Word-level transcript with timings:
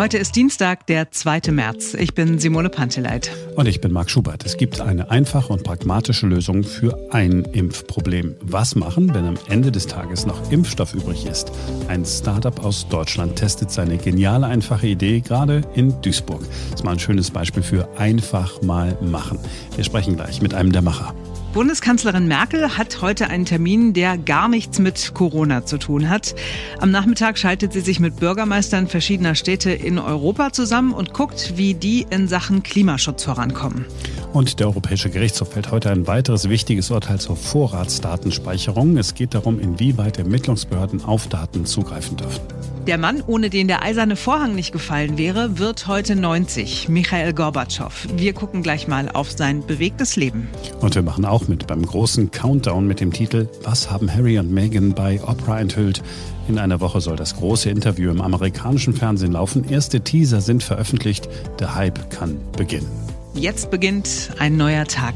Heute 0.00 0.16
ist 0.16 0.34
Dienstag, 0.34 0.86
der 0.86 1.10
2. 1.10 1.50
März. 1.50 1.92
Ich 1.92 2.14
bin 2.14 2.38
Simone 2.38 2.70
Panteleit. 2.70 3.30
Und 3.54 3.66
ich 3.66 3.82
bin 3.82 3.92
Marc 3.92 4.08
Schubert. 4.08 4.46
Es 4.46 4.56
gibt 4.56 4.80
eine 4.80 5.10
einfache 5.10 5.52
und 5.52 5.62
pragmatische 5.62 6.26
Lösung 6.26 6.64
für 6.64 6.98
ein 7.12 7.44
Impfproblem. 7.44 8.34
Was 8.40 8.74
machen, 8.76 9.12
wenn 9.12 9.26
am 9.26 9.38
Ende 9.50 9.70
des 9.70 9.86
Tages 9.86 10.24
noch 10.24 10.50
Impfstoff 10.50 10.94
übrig 10.94 11.26
ist? 11.26 11.52
Ein 11.88 12.06
Startup 12.06 12.64
aus 12.64 12.88
Deutschland 12.88 13.36
testet 13.36 13.70
seine 13.72 13.98
geniale, 13.98 14.46
einfache 14.46 14.86
Idee 14.86 15.20
gerade 15.20 15.60
in 15.74 16.00
Duisburg. 16.00 16.40
Das 16.70 16.80
ist 16.80 16.84
mal 16.84 16.92
ein 16.92 16.98
schönes 16.98 17.30
Beispiel 17.30 17.62
für 17.62 17.86
einfach 17.98 18.62
mal 18.62 18.96
machen. 19.02 19.38
Wir 19.76 19.84
sprechen 19.84 20.16
gleich 20.16 20.40
mit 20.40 20.54
einem 20.54 20.72
der 20.72 20.80
Macher. 20.80 21.14
Bundeskanzlerin 21.52 22.28
Merkel 22.28 22.78
hat 22.78 23.02
heute 23.02 23.26
einen 23.26 23.44
Termin, 23.44 23.92
der 23.92 24.16
gar 24.16 24.48
nichts 24.48 24.78
mit 24.78 25.14
Corona 25.14 25.66
zu 25.66 25.78
tun 25.78 26.08
hat. 26.08 26.36
Am 26.78 26.92
Nachmittag 26.92 27.38
schaltet 27.38 27.72
sie 27.72 27.80
sich 27.80 27.98
mit 27.98 28.20
Bürgermeistern 28.20 28.86
verschiedener 28.86 29.34
Städte 29.34 29.72
in 29.72 29.98
Europa 29.98 30.52
zusammen 30.52 30.92
und 30.92 31.12
guckt, 31.12 31.54
wie 31.56 31.74
die 31.74 32.06
in 32.08 32.28
Sachen 32.28 32.62
Klimaschutz 32.62 33.24
vorankommen. 33.24 33.84
Und 34.32 34.60
der 34.60 34.68
Europäische 34.68 35.10
Gerichtshof 35.10 35.52
fällt 35.52 35.72
heute 35.72 35.90
ein 35.90 36.06
weiteres 36.06 36.48
wichtiges 36.48 36.90
Urteil 36.92 37.18
zur 37.18 37.34
Vorratsdatenspeicherung. 37.34 38.96
Es 38.96 39.14
geht 39.14 39.34
darum, 39.34 39.58
inwieweit 39.58 40.18
Ermittlungsbehörden 40.18 41.04
auf 41.04 41.26
Daten 41.26 41.66
zugreifen 41.66 42.16
dürfen. 42.16 42.40
Der 42.86 42.96
Mann, 42.96 43.22
ohne 43.26 43.50
den 43.50 43.66
der 43.66 43.82
eiserne 43.82 44.14
Vorhang 44.14 44.54
nicht 44.54 44.70
gefallen 44.70 45.18
wäre, 45.18 45.58
wird 45.58 45.88
heute 45.88 46.14
90. 46.14 46.88
Michael 46.88 47.34
Gorbatschow. 47.34 48.06
Wir 48.16 48.32
gucken 48.32 48.62
gleich 48.62 48.86
mal 48.86 49.08
auf 49.08 49.32
sein 49.32 49.66
bewegtes 49.66 50.14
Leben. 50.14 50.48
Und 50.80 50.94
wir 50.94 51.02
machen 51.02 51.24
auch 51.24 51.48
mit 51.48 51.66
beim 51.66 51.84
großen 51.84 52.30
Countdown 52.30 52.86
mit 52.86 53.00
dem 53.00 53.12
Titel 53.12 53.48
Was 53.64 53.90
haben 53.90 54.12
Harry 54.12 54.38
und 54.38 54.52
Meghan 54.52 54.94
bei 54.94 55.20
Oprah 55.22 55.60
enthüllt? 55.60 56.02
In 56.48 56.58
einer 56.58 56.80
Woche 56.80 57.00
soll 57.00 57.16
das 57.16 57.36
große 57.36 57.68
Interview 57.68 58.10
im 58.10 58.20
amerikanischen 58.20 58.94
Fernsehen 58.94 59.32
laufen. 59.32 59.68
Erste 59.68 60.00
Teaser 60.00 60.40
sind 60.40 60.62
veröffentlicht. 60.62 61.28
Der 61.58 61.74
Hype 61.74 62.10
kann 62.10 62.38
beginnen. 62.56 63.09
Jetzt 63.34 63.70
beginnt 63.70 64.32
ein 64.38 64.56
neuer 64.56 64.84
Tag. 64.84 65.14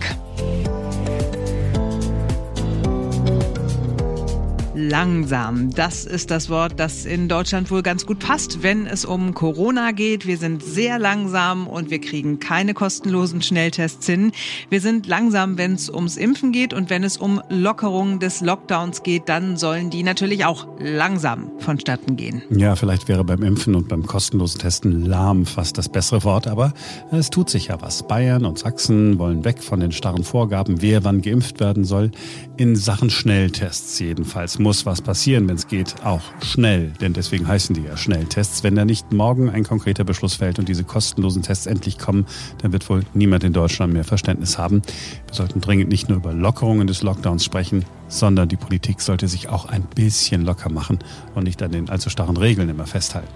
Langsam, 4.91 5.71
das 5.71 6.05
ist 6.05 6.31
das 6.31 6.51
Wort, 6.51 6.75
das 6.77 7.07
in 7.07 7.27
Deutschland 7.27 7.71
wohl 7.71 7.83
ganz 7.83 8.05
gut 8.05 8.19
passt, 8.19 8.63
wenn 8.63 8.87
es 8.87 9.07
um 9.07 9.33
Corona 9.33 9.93
geht. 9.93 10.27
Wir 10.27 10.37
sind 10.37 10.63
sehr 10.63 10.99
langsam 10.99 11.67
und 11.67 11.91
wir 11.91 12.01
kriegen 12.03 12.39
keine 12.39 12.75
kostenlosen 12.75 13.41
Schnelltests 13.41 14.05
hin. 14.05 14.33
Wir 14.69 14.83
sind 14.83 15.07
langsam, 15.07 15.57
wenn 15.57 15.73
es 15.73 15.89
ums 15.89 16.19
Impfen 16.19 16.53
geht 16.53 16.75
und 16.75 16.91
wenn 16.91 17.03
es 17.03 17.17
um 17.17 17.41
Lockerungen 17.49 18.21
des 18.21 18.43
Lockdowns 18.43 19.03
geht, 19.03 19.31
dann 19.31 19.57
sollen 19.57 19.89
die 19.89 20.03
natürlich 20.03 20.45
auch 20.45 20.67
langsam 20.79 21.51
vonstatten 21.61 22.17
gehen. 22.17 22.43
Ja, 22.51 22.77
vielleicht 22.77 23.09
wäre 23.09 23.25
beim 23.25 23.43
Impfen 23.43 23.75
und 23.75 23.89
beim 23.89 24.05
kostenlosen 24.07 24.61
Testen 24.61 25.07
lahm 25.07 25.47
fast 25.47 25.79
das 25.79 25.89
bessere 25.89 26.25
Wort, 26.25 26.47
aber 26.47 26.75
es 27.11 27.31
tut 27.31 27.49
sich 27.49 27.69
ja 27.69 27.81
was. 27.81 28.07
Bayern 28.07 28.45
und 28.45 28.59
Sachsen 28.59 29.19
wollen 29.19 29.47
weg 29.47 29.63
von 29.63 29.81
den 29.81 29.93
starren 29.93 30.25
Vorgaben, 30.25 30.83
wer 30.83 31.05
wann 31.05 31.23
geimpft 31.23 31.59
werden 31.61 31.85
soll. 31.85 32.11
In 32.59 32.77
Sachen 32.77 33.09
Schnelltests 33.09 33.99
jedenfalls 33.99 34.59
muss 34.59 34.74
was 34.87 35.01
passieren, 35.01 35.49
wenn 35.49 35.57
es 35.57 35.69
geht, 35.69 35.95
auch 36.05 36.23
schnell. 36.43 36.93
Denn 37.01 37.13
deswegen 37.13 37.47
heißen 37.47 37.75
die 37.75 37.83
ja 37.83 37.97
Schnelltests. 37.97 38.63
Wenn 38.63 38.75
da 38.75 38.85
nicht 38.85 39.13
morgen 39.13 39.49
ein 39.49 39.65
konkreter 39.65 40.05
Beschluss 40.05 40.35
fällt 40.35 40.59
und 40.59 40.69
diese 40.69 40.85
kostenlosen 40.85 41.43
Tests 41.43 41.67
endlich 41.67 41.99
kommen, 41.99 42.27
dann 42.59 42.73
wird 42.73 42.89
wohl 42.89 43.05
niemand 43.15 43.45
in 43.45 43.53
Deutschland 43.53 43.93
mehr 43.93 44.05
Verständnis 44.05 44.59
haben. 44.59 44.83
Wir 45.27 45.35
sollten 45.35 45.61
dringend 45.61 45.89
nicht 45.89 46.09
nur 46.09 46.19
über 46.19 46.33
Lockerungen 46.33 46.87
des 46.87 47.03
Lockdowns 47.03 47.45
sprechen, 47.45 47.85
sondern 48.09 48.49
die 48.49 48.57
Politik 48.57 49.01
sollte 49.01 49.29
sich 49.29 49.49
auch 49.49 49.67
ein 49.67 49.83
bisschen 49.95 50.45
locker 50.45 50.71
machen 50.71 50.99
und 51.35 51.45
nicht 51.45 51.63
an 51.63 51.73
den 51.73 51.89
allzu 51.89 52.11
starren 52.11 52.37
Regeln 52.37 52.69
immer 52.69 52.87
festhalten. 52.87 53.33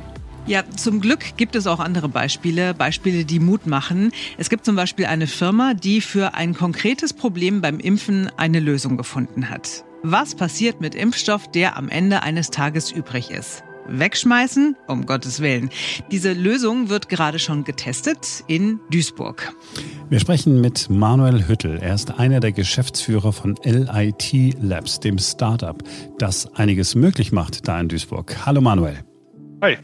Ja, 0.48 0.64
zum 0.76 1.02
Glück 1.02 1.36
gibt 1.36 1.56
es 1.56 1.66
auch 1.66 1.78
andere 1.78 2.08
Beispiele, 2.08 2.72
Beispiele, 2.72 3.26
die 3.26 3.38
Mut 3.38 3.66
machen. 3.66 4.12
Es 4.38 4.48
gibt 4.48 4.64
zum 4.64 4.76
Beispiel 4.76 5.04
eine 5.04 5.26
Firma, 5.26 5.74
die 5.74 6.00
für 6.00 6.32
ein 6.34 6.54
konkretes 6.54 7.12
Problem 7.12 7.60
beim 7.60 7.78
Impfen 7.78 8.30
eine 8.38 8.58
Lösung 8.58 8.96
gefunden 8.96 9.50
hat. 9.50 9.84
Was 10.02 10.36
passiert 10.36 10.80
mit 10.80 10.94
Impfstoff, 10.94 11.50
der 11.50 11.76
am 11.76 11.88
Ende 11.88 12.22
eines 12.22 12.50
Tages 12.50 12.92
übrig 12.92 13.30
ist? 13.32 13.64
Wegschmeißen? 13.88 14.76
Um 14.86 15.06
Gottes 15.06 15.40
Willen. 15.40 15.70
Diese 16.12 16.34
Lösung 16.34 16.88
wird 16.88 17.08
gerade 17.08 17.40
schon 17.40 17.64
getestet 17.64 18.44
in 18.46 18.78
Duisburg. 18.90 19.52
Wir 20.08 20.20
sprechen 20.20 20.60
mit 20.60 20.88
Manuel 20.88 21.48
Hüttel. 21.48 21.78
Er 21.78 21.94
ist 21.94 22.16
einer 22.18 22.38
der 22.38 22.52
Geschäftsführer 22.52 23.32
von 23.32 23.56
LIT 23.64 24.54
Labs, 24.60 25.00
dem 25.00 25.18
Startup, 25.18 25.82
das 26.18 26.54
einiges 26.54 26.94
möglich 26.94 27.32
macht 27.32 27.66
da 27.66 27.80
in 27.80 27.88
Duisburg. 27.88 28.46
Hallo 28.46 28.60
Manuel. 28.60 28.98
Hi. 29.62 29.78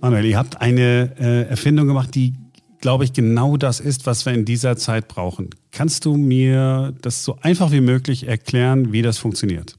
Manuel, 0.00 0.26
ihr 0.26 0.38
habt 0.38 0.60
eine 0.60 1.12
äh, 1.18 1.48
Erfindung 1.48 1.88
gemacht, 1.88 2.14
die 2.14 2.34
glaube 2.80 3.04
ich, 3.04 3.12
genau 3.12 3.56
das 3.56 3.80
ist, 3.80 4.06
was 4.06 4.26
wir 4.26 4.32
in 4.32 4.44
dieser 4.44 4.76
Zeit 4.76 5.08
brauchen. 5.08 5.50
Kannst 5.72 6.04
du 6.04 6.16
mir 6.16 6.94
das 7.02 7.24
so 7.24 7.38
einfach 7.40 7.72
wie 7.72 7.80
möglich 7.80 8.26
erklären, 8.26 8.92
wie 8.92 9.02
das 9.02 9.18
funktioniert? 9.18 9.76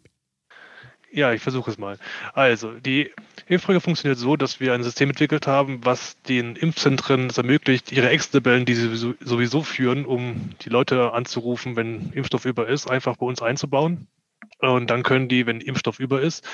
Ja, 1.13 1.33
ich 1.33 1.41
versuche 1.41 1.69
es 1.69 1.77
mal. 1.77 1.97
Also, 2.33 2.71
die 2.79 3.11
Impffolge 3.47 3.81
funktioniert 3.81 4.17
so, 4.17 4.37
dass 4.37 4.61
wir 4.61 4.73
ein 4.73 4.83
System 4.83 5.09
entwickelt 5.09 5.45
haben, 5.45 5.83
was 5.83 6.21
den 6.21 6.55
Impfzentren 6.55 7.29
es 7.29 7.37
ermöglicht, 7.37 7.91
ihre 7.91 8.09
Excel-Tabellen, 8.09 8.63
die 8.63 8.75
sie 8.75 9.15
sowieso 9.19 9.61
führen, 9.61 10.05
um 10.05 10.51
die 10.61 10.69
Leute 10.69 11.11
anzurufen, 11.11 11.75
wenn 11.75 12.13
Impfstoff 12.13 12.45
über 12.45 12.69
ist, 12.69 12.89
einfach 12.89 13.17
bei 13.17 13.25
uns 13.25 13.41
einzubauen. 13.41 14.07
Und 14.59 14.89
dann 14.89 15.03
können 15.03 15.27
die, 15.27 15.45
wenn 15.45 15.59
Impfstoff 15.59 15.99
über 15.99 16.21
ist, 16.21 16.47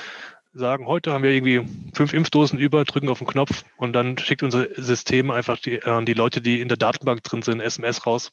sagen, 0.58 0.88
heute 0.88 1.14
haben 1.14 1.24
wir 1.24 1.32
irgendwie 1.32 1.66
fünf 1.94 2.14
Impfdosen 2.14 2.60
über, 2.60 2.84
drücken 2.84 3.10
auf 3.10 3.20
den 3.20 3.28
Knopf 3.28 3.64
und 3.78 3.94
dann 3.94 4.18
schickt 4.18 4.44
unser 4.44 4.68
System 4.76 5.32
einfach 5.32 5.58
die, 5.60 5.76
äh, 5.76 6.06
die 6.06 6.14
Leute, 6.14 6.42
die 6.42 6.62
in 6.62 6.68
der 6.68 6.78
Datenbank 6.78 7.24
drin 7.24 7.42
sind, 7.42 7.62
SMS 7.62 8.06
raus 8.06 8.32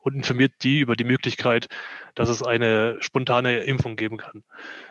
und 0.00 0.14
informiert 0.14 0.52
die 0.62 0.80
über 0.80 0.96
die 0.96 1.04
Möglichkeit, 1.04 1.68
dass 2.14 2.28
es 2.28 2.42
eine 2.42 2.96
spontane 3.00 3.58
Impfung 3.60 3.96
geben 3.96 4.18
kann. 4.18 4.44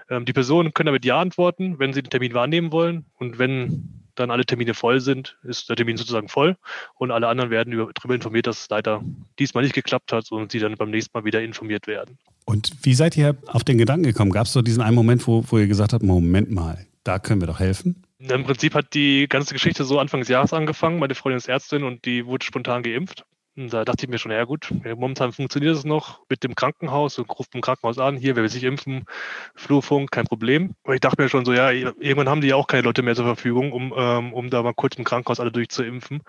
Ähm, 0.10 0.26
die 0.26 0.34
Personen 0.34 0.74
können 0.74 0.88
damit 0.88 1.06
Ja 1.06 1.20
antworten, 1.20 1.80
wenn 1.80 1.94
sie 1.94 2.04
den 2.04 2.10
Termin 2.10 2.34
wahrnehmen 2.34 2.72
wollen 2.72 3.06
und 3.18 3.40
wenn 3.40 4.03
dann 4.16 4.32
alle 4.32 4.46
Termine 4.46 4.74
voll 4.74 5.00
sind, 5.00 5.38
ist 5.44 5.70
der 5.70 5.76
Termin 5.76 5.98
sozusagen 5.98 6.30
voll 6.30 6.58
und 6.96 7.12
alle 7.12 7.28
anderen 7.28 7.50
werden 7.50 7.72
darüber 7.94 8.16
informiert, 8.16 8.48
dass 8.48 8.62
es 8.62 8.70
leider 8.70 9.04
diesmal 9.40 9.64
nicht 9.64 9.76
geklappt 9.76 10.12
hat 10.12 10.32
und 10.32 10.52
sie 10.52 10.60
dann 10.60 10.76
beim 10.76 10.90
nächsten 10.90 11.18
Mal 11.18 11.26
wieder 11.26 11.42
informiert 11.42 11.88
werden. 11.88 12.18
Und 12.46 12.72
wie 12.84 12.94
seid 12.94 13.18
ihr 13.18 13.38
auf 13.48 13.64
den 13.64 13.78
Gedanken 13.78 14.04
gekommen? 14.04 14.32
Gab 14.32 14.48
es 14.48 14.54
so 14.54 14.62
diesen 14.62 14.84
einen 14.84 14.96
Moment, 14.96 15.26
wo, 15.28 15.44
wo 15.48 15.58
ihr 15.58 15.68
gesagt 15.68 15.94
habt, 15.94 16.04
Moment 16.04 16.52
mal, 16.52 16.86
da 17.04 17.20
können 17.20 17.42
wir 17.42 17.48
doch 17.48 17.60
helfen? 17.60 18.04
Im 18.20 18.44
Prinzip 18.46 18.74
hat 18.74 18.94
die 18.94 19.28
ganze 19.28 19.54
Geschichte 19.54 19.84
so 19.84 20.00
Anfang 20.00 20.22
des 20.22 20.30
Jahres 20.30 20.54
angefangen. 20.54 21.00
Meine 21.00 21.16
Freundin 21.16 21.38
ist 21.38 21.50
Ärztin 21.50 21.84
und 21.84 22.06
die 22.06 22.26
wurde 22.26 22.46
spontan 22.46 22.84
geimpft. 22.84 23.26
Und 23.56 23.72
da 23.72 23.86
dachte 23.86 24.06
ich 24.06 24.10
mir 24.10 24.18
schon, 24.18 24.32
ja 24.32 24.46
gut, 24.46 24.74
momentan 24.84 25.32
funktioniert 25.32 25.76
es 25.76 25.86
noch 25.86 26.22
mit 26.28 26.44
dem 26.44 26.56
Krankenhaus 26.56 27.20
und 27.20 27.30
ruft 27.30 27.54
im 27.54 27.62
Krankenhaus 27.62 28.00
an, 28.00 28.18
hier, 28.18 28.36
wer 28.36 28.42
will 28.42 28.50
sich 28.50 28.64
impfen, 28.64 29.06
Flurfunk, 29.54 30.10
kein 30.10 30.26
Problem. 30.26 30.76
Aber 30.84 30.96
ich 30.96 31.02
dachte 31.02 31.22
mir 31.22 31.30
schon 31.30 31.46
so, 31.46 31.54
ja, 31.54 31.70
irgendwann 31.70 32.30
haben 32.30 32.42
die 32.42 32.48
ja 32.48 32.56
auch 32.56 32.66
keine 32.66 32.82
Leute 32.82 33.04
mehr 33.04 33.16
zur 33.16 33.26
Verfügung, 33.26 33.72
um, 33.72 33.94
ähm, 33.96 34.34
um 34.34 34.50
da 34.50 34.64
mal 34.64 34.74
kurz 34.74 34.96
im 34.96 35.04
Krankenhaus 35.04 35.40
alle 35.40 35.52
durchzuimpfen. 35.52 36.24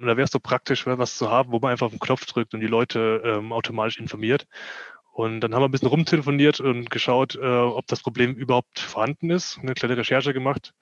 Und 0.00 0.06
da 0.06 0.16
wäre 0.16 0.24
es 0.24 0.30
so 0.30 0.40
praktisch, 0.40 0.86
was 0.86 1.18
zu 1.18 1.30
haben, 1.30 1.52
wo 1.52 1.58
man 1.58 1.72
einfach 1.72 1.86
auf 1.86 1.92
den 1.92 2.00
Knopf 2.00 2.24
drückt 2.24 2.54
und 2.54 2.60
die 2.60 2.66
Leute 2.66 3.22
ähm, 3.22 3.52
automatisch 3.52 3.98
informiert. 3.98 4.46
Und 5.12 5.40
dann 5.40 5.54
haben 5.54 5.60
wir 5.60 5.68
ein 5.68 5.72
bisschen 5.72 5.88
rumtelefoniert 5.88 6.60
und 6.60 6.90
geschaut, 6.90 7.34
äh, 7.36 7.46
ob 7.46 7.86
das 7.86 8.00
Problem 8.00 8.32
überhaupt 8.34 8.78
vorhanden 8.80 9.28
ist, 9.28 9.58
eine 9.58 9.74
kleine 9.74 9.98
Recherche 9.98 10.32
gemacht. 10.32 10.72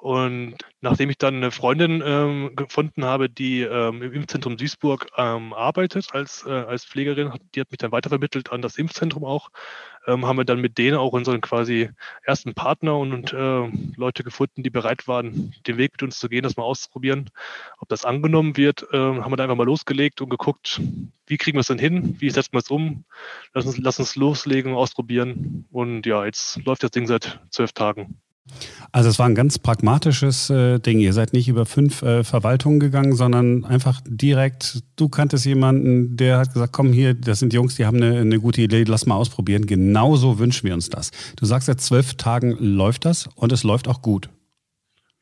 Und 0.00 0.56
nachdem 0.80 1.10
ich 1.10 1.18
dann 1.18 1.36
eine 1.36 1.50
Freundin 1.50 2.02
ähm, 2.02 2.56
gefunden 2.56 3.04
habe, 3.04 3.28
die 3.28 3.60
ähm, 3.60 4.00
im 4.00 4.14
Impfzentrum 4.14 4.56
Duisburg 4.56 5.08
ähm, 5.18 5.52
arbeitet 5.52 6.08
als, 6.12 6.42
äh, 6.46 6.50
als 6.50 6.86
Pflegerin, 6.86 7.30
die 7.54 7.60
hat 7.60 7.70
mich 7.70 7.76
dann 7.76 7.92
weitervermittelt 7.92 8.50
an 8.50 8.62
das 8.62 8.78
Impfzentrum 8.78 9.26
auch, 9.26 9.50
ähm, 10.06 10.24
haben 10.24 10.38
wir 10.38 10.46
dann 10.46 10.62
mit 10.62 10.78
denen 10.78 10.96
auch 10.96 11.12
unseren 11.12 11.42
quasi 11.42 11.90
ersten 12.22 12.54
Partner 12.54 12.96
und, 12.96 13.12
und 13.12 13.32
äh, 13.34 13.70
Leute 13.96 14.24
gefunden, 14.24 14.62
die 14.62 14.70
bereit 14.70 15.06
waren, 15.06 15.52
den 15.66 15.76
Weg 15.76 15.92
mit 15.92 16.02
uns 16.02 16.18
zu 16.18 16.30
gehen, 16.30 16.44
das 16.44 16.56
mal 16.56 16.62
auszuprobieren. 16.62 17.28
Ob 17.78 17.90
das 17.90 18.06
angenommen 18.06 18.56
wird, 18.56 18.86
äh, 18.94 18.96
haben 18.96 19.30
wir 19.30 19.36
dann 19.36 19.50
einfach 19.50 19.56
mal 19.56 19.66
losgelegt 19.66 20.22
und 20.22 20.30
geguckt, 20.30 20.80
wie 21.26 21.36
kriegen 21.36 21.58
wir 21.58 21.60
es 21.60 21.66
denn 21.66 21.78
hin, 21.78 22.16
wie 22.20 22.30
setzen 22.30 22.54
wir 22.54 22.60
es 22.60 22.70
um, 22.70 23.04
lass 23.52 23.66
uns, 23.66 23.76
lass 23.76 23.98
uns 23.98 24.16
loslegen, 24.16 24.72
ausprobieren. 24.72 25.66
Und 25.70 26.06
ja, 26.06 26.24
jetzt 26.24 26.64
läuft 26.64 26.84
das 26.84 26.90
Ding 26.90 27.06
seit 27.06 27.38
zwölf 27.50 27.72
Tagen. 27.72 28.18
Also 28.92 29.08
es 29.08 29.18
war 29.18 29.26
ein 29.26 29.34
ganz 29.34 29.58
pragmatisches 29.58 30.50
äh, 30.50 30.80
Ding. 30.80 30.98
Ihr 30.98 31.12
seid 31.12 31.32
nicht 31.32 31.48
über 31.48 31.64
fünf 31.66 32.02
äh, 32.02 32.24
Verwaltungen 32.24 32.80
gegangen, 32.80 33.14
sondern 33.14 33.64
einfach 33.64 34.00
direkt, 34.04 34.82
du 34.96 35.08
kanntest 35.08 35.46
jemanden, 35.46 36.16
der 36.16 36.38
hat 36.38 36.52
gesagt, 36.52 36.72
komm 36.72 36.92
hier, 36.92 37.14
das 37.14 37.38
sind 37.38 37.52
Jungs, 37.52 37.76
die 37.76 37.86
haben 37.86 37.98
eine, 37.98 38.20
eine 38.20 38.40
gute 38.40 38.62
Idee, 38.62 38.82
lass 38.82 39.06
mal 39.06 39.14
ausprobieren. 39.14 39.66
Genauso 39.66 40.38
wünschen 40.38 40.66
wir 40.66 40.74
uns 40.74 40.90
das. 40.90 41.12
Du 41.36 41.46
sagst, 41.46 41.66
seit 41.66 41.80
zwölf 41.80 42.14
Tagen 42.14 42.56
läuft 42.58 43.04
das 43.04 43.28
und 43.36 43.52
es 43.52 43.62
läuft 43.62 43.86
auch 43.86 44.02
gut. 44.02 44.28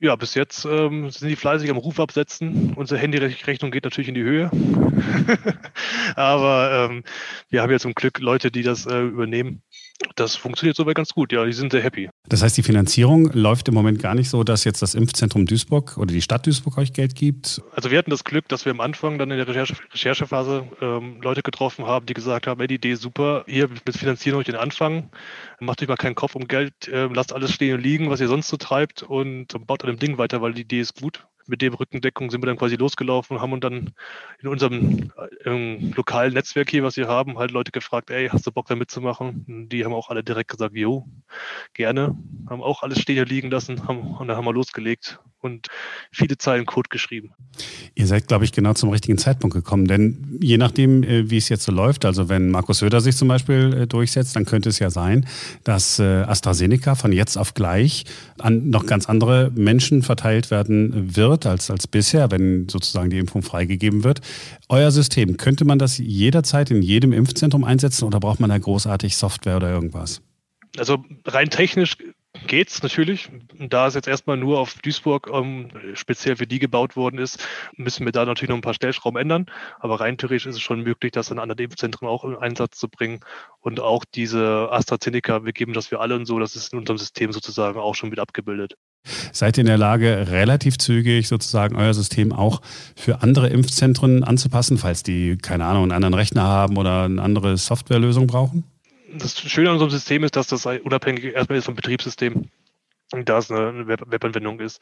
Ja, 0.01 0.15
bis 0.15 0.35
jetzt 0.35 0.65
ähm, 0.65 1.11
sind 1.11 1.29
die 1.29 1.35
fleißig 1.35 1.69
am 1.71 1.77
Ruf 1.77 1.99
absetzen. 1.99 2.73
Unsere 2.75 3.01
Handyrechnung 3.01 3.73
geht 3.73 3.83
natürlich 3.83 4.07
in 4.07 4.15
die 4.15 4.23
Höhe. 4.23 4.49
Aber 6.15 6.89
ähm, 6.91 7.03
wir 7.51 7.63
haben 7.63 7.73
ja 7.73 7.81
zum 7.81 7.95
Glück 7.95 8.21
Leute, 8.21 8.53
die 8.53 8.63
das 8.63 8.87
äh, 8.87 9.01
übernehmen. 9.01 9.63
Das 10.15 10.37
funktioniert 10.37 10.77
soweit 10.77 10.95
ganz 10.95 11.13
gut, 11.13 11.33
ja, 11.33 11.45
die 11.45 11.53
sind 11.53 11.73
sehr 11.73 11.83
happy. 11.83 12.09
Das 12.29 12.43
heißt, 12.43 12.57
die 12.57 12.63
Finanzierung 12.63 13.31
läuft 13.33 13.69
im 13.69 13.75
Moment 13.75 14.01
gar 14.01 14.15
nicht 14.15 14.31
so, 14.31 14.45
dass 14.45 14.65
jetzt 14.65 14.81
das 14.81 14.95
Impfzentrum 14.95 15.47
Duisburg 15.47 15.97
oder 15.97 16.13
die 16.13 16.23
Stadt 16.23 16.47
Duisburg 16.47 16.79
euch 16.79 16.93
Geld 16.93 17.15
gibt? 17.15 17.63
Also 17.73 17.91
wir 17.91 17.99
hatten 17.99 18.11
das 18.11 18.25
Glück, 18.25 18.49
dass 18.49 18.65
wir 18.65 18.73
am 18.73 18.81
Anfang 18.81 19.19
dann 19.19 19.31
in 19.31 19.39
der 19.39 19.49
Recherche, 19.49 19.75
Recherchephase 19.93 20.69
ähm, 20.81 21.21
Leute 21.21 21.43
getroffen 21.43 21.87
haben, 21.87 22.07
die 22.07 22.15
gesagt 22.15 22.47
haben, 22.47 22.59
hey, 22.61 22.69
die 22.69 22.77
Idee 22.77 22.93
ist 22.93 23.03
super, 23.03 23.45
hier, 23.47 23.71
wir 23.71 23.93
finanzieren 23.93 24.39
euch 24.39 24.47
den 24.47 24.57
Anfang, 24.57 25.11
macht 25.61 25.83
euch 25.83 25.89
mal 25.89 25.97
keinen 25.97 26.15
Kopf 26.15 26.35
um 26.37 26.47
Geld, 26.47 26.89
äh, 26.89 27.09
lasst 27.13 27.33
alles 27.33 27.53
stehen 27.53 27.75
und 27.75 27.83
liegen, 27.83 28.11
was 28.11 28.21
ihr 28.21 28.29
sonst 28.29 28.49
so 28.49 28.57
treibt 28.57 29.03
und 29.03 29.49
baut 29.67 29.85
an 29.85 29.91
dem 29.91 29.99
Ding 29.99 30.19
weiter, 30.19 30.43
weil 30.43 30.55
die 30.55 30.63
Idee 30.63 30.81
ist 30.81 31.01
gut 31.01 31.27
mit 31.49 31.63
dem 31.63 31.75
Rückendeckung 31.75 32.31
sind 32.31 32.43
wir 32.43 32.47
dann 32.47 32.59
quasi 32.59 32.77
losgelaufen 32.77 33.37
und 33.37 33.43
haben 33.43 33.53
uns 33.53 33.63
dann 33.63 33.91
in 34.41 34.49
unserem 34.49 35.11
äh, 35.45 35.93
lokalen 35.95 36.35
Netzwerk 36.35 36.71
hier, 36.71 36.85
was 36.85 36.97
wir 36.97 37.09
haben, 37.09 37.39
halt 37.39 37.51
Leute 37.51 37.73
gefragt, 37.73 38.11
ey, 38.11 38.29
hast 38.29 38.47
du 38.47 38.53
Bock 38.53 38.67
da 38.67 38.77
mitzumachen? 38.77 39.45
Und 39.49 39.69
die 39.71 39.85
haben 39.85 39.95
auch 39.95 40.11
alle 40.11 40.23
direkt 40.23 40.51
gesagt, 40.51 40.77
jo, 40.77 41.07
gerne. 41.75 42.17
Haben 42.49 42.63
auch 42.63 42.83
alles 42.83 43.01
stehen 43.01 43.19
liegen 43.27 43.51
lassen 43.51 43.87
haben, 43.89 44.15
und 44.17 44.29
dann 44.29 44.37
haben 44.37 44.45
wir 44.45 44.53
losgelegt 44.53 45.19
und 45.41 45.69
viele 46.11 46.37
Zeilen 46.37 46.67
Code 46.67 46.89
geschrieben. 46.91 47.31
Ihr 47.95 48.07
seid, 48.07 48.29
glaube 48.29 48.45
ich, 48.45 48.53
genau 48.53 48.75
zum 48.75 48.91
richtigen 48.91 49.19
Zeitpunkt 49.19 49.55
gekommen, 49.55 49.87
denn 49.87 50.39
je 50.41 50.59
nachdem, 50.59 51.03
äh, 51.03 51.31
wie 51.31 51.37
es 51.37 51.49
jetzt 51.49 51.65
so 51.65 51.73
läuft, 51.73 52.05
also 52.05 52.29
wenn 52.29 52.51
Markus 52.51 52.79
Söder 52.79 53.01
sich 53.01 53.17
zum 53.17 53.29
Beispiel 53.29 53.83
äh, 53.83 53.87
durchsetzt, 53.87 54.37
dann 54.37 54.45
könnte 54.45 54.69
es 54.69 54.79
ja 54.79 54.91
sein, 54.91 55.27
dass 55.65 55.99
äh, 55.99 56.03
AstraZeneca 56.03 56.95
von 56.95 57.13
jetzt 57.13 57.37
auf 57.37 57.55
gleich 57.55 58.05
an 58.39 58.71
noch 58.71 58.87
ganz 58.87 59.09
andere 59.09 59.51
Menschen 59.55 60.03
verteilt 60.03 60.51
werden 60.51 61.17
wird 61.17 61.38
als, 61.47 61.71
als 61.71 61.87
bisher, 61.87 62.31
wenn 62.31 62.69
sozusagen 62.69 63.11
die 63.11 63.19
Impfung 63.19 63.43
freigegeben 63.43 64.05
wird. 64.05 64.21
Euer 64.69 64.91
System, 64.91 65.37
könnte 65.37 65.65
man 65.65 65.79
das 65.79 65.99
jederzeit 65.99 66.71
in 66.71 66.83
jedem 66.83 67.13
Impfzentrum 67.13 67.65
einsetzen 67.65 68.05
oder 68.05 68.21
braucht 68.21 68.41
man 68.41 68.51
da 68.51 68.59
großartig 68.59 69.17
Software 69.17 69.57
oder 69.57 69.71
irgendwas? 69.71 70.21
Also 70.77 71.05
rein 71.27 71.51
technisch 71.51 71.97
geht's 72.47 72.83
natürlich. 72.83 73.31
Da 73.59 73.87
es 73.87 73.95
jetzt 73.95 74.09
erstmal 74.09 74.37
nur 74.37 74.59
auf 74.61 74.75
Duisburg 74.75 75.29
ähm, 75.33 75.71
speziell 75.95 76.37
für 76.37 76.47
die 76.47 76.59
gebaut 76.59 76.97
worden 76.97 77.19
ist, 77.19 77.47
müssen 77.77 78.05
wir 78.05 78.13
da 78.13 78.25
natürlich 78.25 78.51
noch 78.51 78.57
ein 78.57 78.63
paar 78.63 78.75
Stellschrauben 78.75 79.21
ändern. 79.21 79.47
Aber 79.81 80.01
rein 80.01 80.19
theoretisch 80.19 80.47
ist 80.47 80.57
es 80.57 80.61
schon 80.61 80.83
möglich, 80.83 81.13
das 81.13 81.31
in 81.31 81.39
anderen 81.39 81.65
Impfzentren 81.65 82.09
auch 82.09 82.25
in 82.25 82.37
Einsatz 82.37 82.79
zu 82.79 82.89
bringen. 82.89 83.21
Und 83.61 83.81
auch 83.81 84.05
diese 84.05 84.69
AstraZeneca, 84.71 85.45
wir 85.45 85.53
geben 85.53 85.73
das 85.73 85.89
für 85.89 86.01
alle 86.01 86.15
und 86.15 86.27
so, 86.27 86.39
das 86.39 86.57
ist 86.57 86.73
in 86.73 86.79
unserem 86.79 86.99
System 86.99 87.33
sozusagen 87.33 87.79
auch 87.79 87.95
schon 87.95 88.11
mit 88.11 88.19
abgebildet. 88.19 88.75
Seid 89.33 89.57
ihr 89.57 89.63
in 89.63 89.67
der 89.67 89.79
Lage, 89.79 90.27
relativ 90.31 90.79
zügig 90.79 91.29
sozusagen 91.29 91.77
euer 91.77 91.95
System 91.95 92.33
auch 92.33 92.61
für 92.97 93.23
andere 93.23 93.49
Impfzentren 93.49 94.25
anzupassen, 94.25 94.79
falls 94.79 95.03
die, 95.03 95.39
keine 95.39 95.65
Ahnung, 95.65 95.85
einen 95.85 95.93
anderen 95.93 96.15
Rechner 96.15 96.43
haben 96.43 96.77
oder 96.77 97.05
eine 97.05 97.23
andere 97.23 97.57
Softwarelösung 97.57 98.27
brauchen? 98.27 98.65
das 99.13 99.39
Schöne 99.41 99.69
an 99.69 99.75
unserem 99.75 99.91
System 99.91 100.25
ist, 100.25 100.37
dass 100.37 100.49
das 100.49 100.67
unabhängig 100.67 101.25
erstmal 101.25 101.59
ist 101.59 101.65
vom 101.65 101.75
Betriebssystem, 101.75 102.51
da 103.25 103.39
es 103.39 103.51
eine 103.51 103.87
Webanwendung 103.87 104.61
ist. 104.61 104.81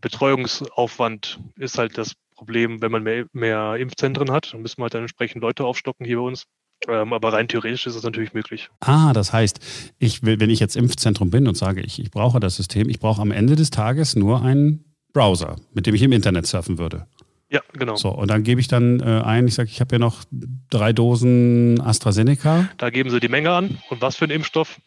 Betreuungsaufwand 0.00 1.40
ist 1.56 1.78
halt 1.78 1.98
das 1.98 2.14
Problem, 2.36 2.82
wenn 2.82 2.92
man 2.92 3.02
mehr, 3.02 3.26
mehr 3.32 3.76
Impfzentren 3.76 4.30
hat, 4.30 4.52
dann 4.52 4.62
müssen 4.62 4.78
wir 4.78 4.84
halt 4.84 4.94
dann 4.94 5.02
entsprechend 5.02 5.42
Leute 5.42 5.64
aufstocken 5.64 6.06
hier 6.06 6.18
bei 6.18 6.24
uns. 6.24 6.46
Ähm, 6.88 7.12
aber 7.12 7.32
rein 7.32 7.48
theoretisch 7.48 7.86
ist 7.86 7.94
es 7.94 8.02
natürlich 8.02 8.34
möglich. 8.34 8.70
Ah, 8.80 9.12
das 9.12 9.32
heißt, 9.32 9.58
ich 9.98 10.22
will, 10.22 10.40
wenn 10.40 10.50
ich 10.50 10.60
jetzt 10.60 10.76
Impfzentrum 10.76 11.30
bin 11.30 11.48
und 11.48 11.56
sage, 11.56 11.80
ich, 11.80 11.98
ich 11.98 12.10
brauche 12.10 12.40
das 12.40 12.56
System, 12.56 12.88
ich 12.88 13.00
brauche 13.00 13.22
am 13.22 13.30
Ende 13.30 13.56
des 13.56 13.70
Tages 13.70 14.16
nur 14.16 14.42
einen 14.42 14.84
Browser, 15.12 15.56
mit 15.72 15.86
dem 15.86 15.94
ich 15.94 16.02
im 16.02 16.12
Internet 16.12 16.46
surfen 16.46 16.78
würde. 16.78 17.06
Ja, 17.50 17.60
genau. 17.72 17.94
So, 17.94 18.08
und 18.10 18.30
dann 18.30 18.42
gebe 18.42 18.60
ich 18.60 18.68
dann 18.68 19.00
äh, 19.00 19.22
ein, 19.24 19.46
ich 19.46 19.54
sage, 19.54 19.68
ich 19.70 19.80
habe 19.80 19.94
ja 19.94 19.98
noch 19.98 20.24
drei 20.70 20.92
Dosen 20.92 21.80
AstraZeneca. 21.80 22.68
Da 22.78 22.90
geben 22.90 23.10
sie 23.10 23.20
die 23.20 23.28
Menge 23.28 23.52
an 23.52 23.78
und 23.90 24.02
was 24.02 24.16
für 24.16 24.24
ein 24.24 24.30
Impfstoff. 24.30 24.80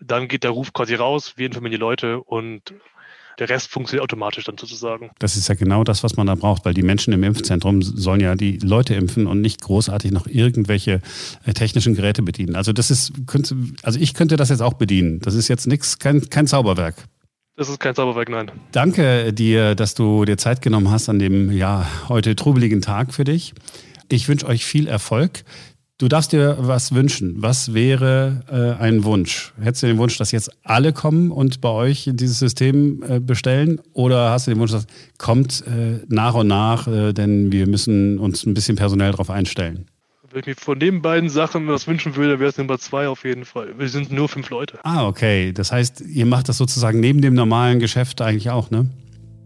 Dann 0.00 0.26
geht 0.26 0.42
der 0.42 0.50
Ruf 0.50 0.72
quasi 0.72 0.94
raus, 0.96 1.34
wir 1.36 1.46
informieren 1.46 1.70
die 1.70 1.78
Leute 1.78 2.20
und 2.20 2.74
der 3.38 3.48
Rest 3.48 3.68
funktioniert 3.68 4.02
automatisch 4.04 4.44
dann 4.44 4.58
sozusagen. 4.58 5.10
Das 5.18 5.36
ist 5.36 5.48
ja 5.48 5.54
genau 5.54 5.84
das, 5.84 6.02
was 6.02 6.16
man 6.16 6.26
da 6.26 6.34
braucht, 6.34 6.64
weil 6.64 6.74
die 6.74 6.82
Menschen 6.82 7.12
im 7.12 7.22
Impfzentrum 7.22 7.82
sollen 7.82 8.20
ja 8.20 8.34
die 8.34 8.58
Leute 8.58 8.94
impfen 8.94 9.26
und 9.26 9.40
nicht 9.40 9.60
großartig 9.62 10.12
noch 10.12 10.26
irgendwelche 10.26 11.00
äh, 11.44 11.52
technischen 11.52 11.94
Geräte 11.94 12.22
bedienen. 12.22 12.56
Also 12.56 12.72
das 12.72 12.90
ist, 12.90 13.12
also 13.82 13.98
ich 13.98 14.14
könnte 14.14 14.36
das 14.36 14.48
jetzt 14.48 14.62
auch 14.62 14.74
bedienen. 14.74 15.20
Das 15.20 15.34
ist 15.34 15.48
jetzt 15.48 15.66
nichts, 15.66 15.98
kein, 15.98 16.28
kein 16.30 16.46
Zauberwerk. 16.46 16.96
Das 17.56 17.68
ist 17.68 17.78
kein 17.78 17.94
Zauberwerk, 17.94 18.28
nein. 18.28 18.50
Danke 18.72 19.32
dir, 19.32 19.76
dass 19.76 19.94
du 19.94 20.24
dir 20.24 20.36
Zeit 20.36 20.60
genommen 20.60 20.90
hast 20.90 21.08
an 21.08 21.20
dem 21.20 21.52
ja 21.52 21.86
heute 22.08 22.34
trubeligen 22.34 22.80
Tag 22.80 23.14
für 23.14 23.24
dich. 23.24 23.54
Ich 24.08 24.28
wünsche 24.28 24.46
euch 24.46 24.64
viel 24.64 24.88
Erfolg. 24.88 25.44
Du 25.96 26.08
darfst 26.08 26.32
dir 26.32 26.56
was 26.58 26.92
wünschen. 26.92 27.36
Was 27.36 27.72
wäre 27.72 28.42
äh, 28.50 28.82
ein 28.82 29.04
Wunsch? 29.04 29.54
Hättest 29.60 29.84
du 29.84 29.86
den 29.86 29.98
Wunsch, 29.98 30.18
dass 30.18 30.32
jetzt 30.32 30.50
alle 30.64 30.92
kommen 30.92 31.30
und 31.30 31.60
bei 31.60 31.68
euch 31.68 32.10
dieses 32.12 32.40
System 32.40 33.04
äh, 33.08 33.20
bestellen? 33.20 33.80
Oder 33.92 34.30
hast 34.30 34.48
du 34.48 34.50
den 34.50 34.58
Wunsch, 34.58 34.72
dass 34.72 34.88
kommt 35.18 35.62
äh, 35.68 36.00
nach 36.08 36.34
und 36.34 36.48
nach, 36.48 36.88
äh, 36.88 37.12
denn 37.12 37.52
wir 37.52 37.68
müssen 37.68 38.18
uns 38.18 38.44
ein 38.44 38.54
bisschen 38.54 38.74
personell 38.74 39.12
darauf 39.12 39.30
einstellen? 39.30 39.86
Wenn 40.32 40.40
ich 40.40 40.46
mir 40.46 40.56
von 40.56 40.80
den 40.80 41.00
beiden 41.00 41.30
Sachen 41.30 41.68
was 41.68 41.86
wünschen 41.86 42.16
würde, 42.16 42.40
wäre 42.40 42.50
es 42.50 42.58
Nummer 42.58 42.76
zwei 42.80 43.06
auf 43.06 43.24
jeden 43.24 43.44
Fall. 43.44 43.78
Wir 43.78 43.88
sind 43.88 44.10
nur 44.10 44.28
fünf 44.28 44.50
Leute. 44.50 44.80
Ah, 44.82 45.06
okay. 45.06 45.52
Das 45.52 45.70
heißt, 45.70 46.00
ihr 46.00 46.26
macht 46.26 46.48
das 46.48 46.56
sozusagen 46.56 46.98
neben 46.98 47.22
dem 47.22 47.34
normalen 47.34 47.78
Geschäft 47.78 48.20
eigentlich 48.20 48.50
auch, 48.50 48.68
ne? 48.68 48.90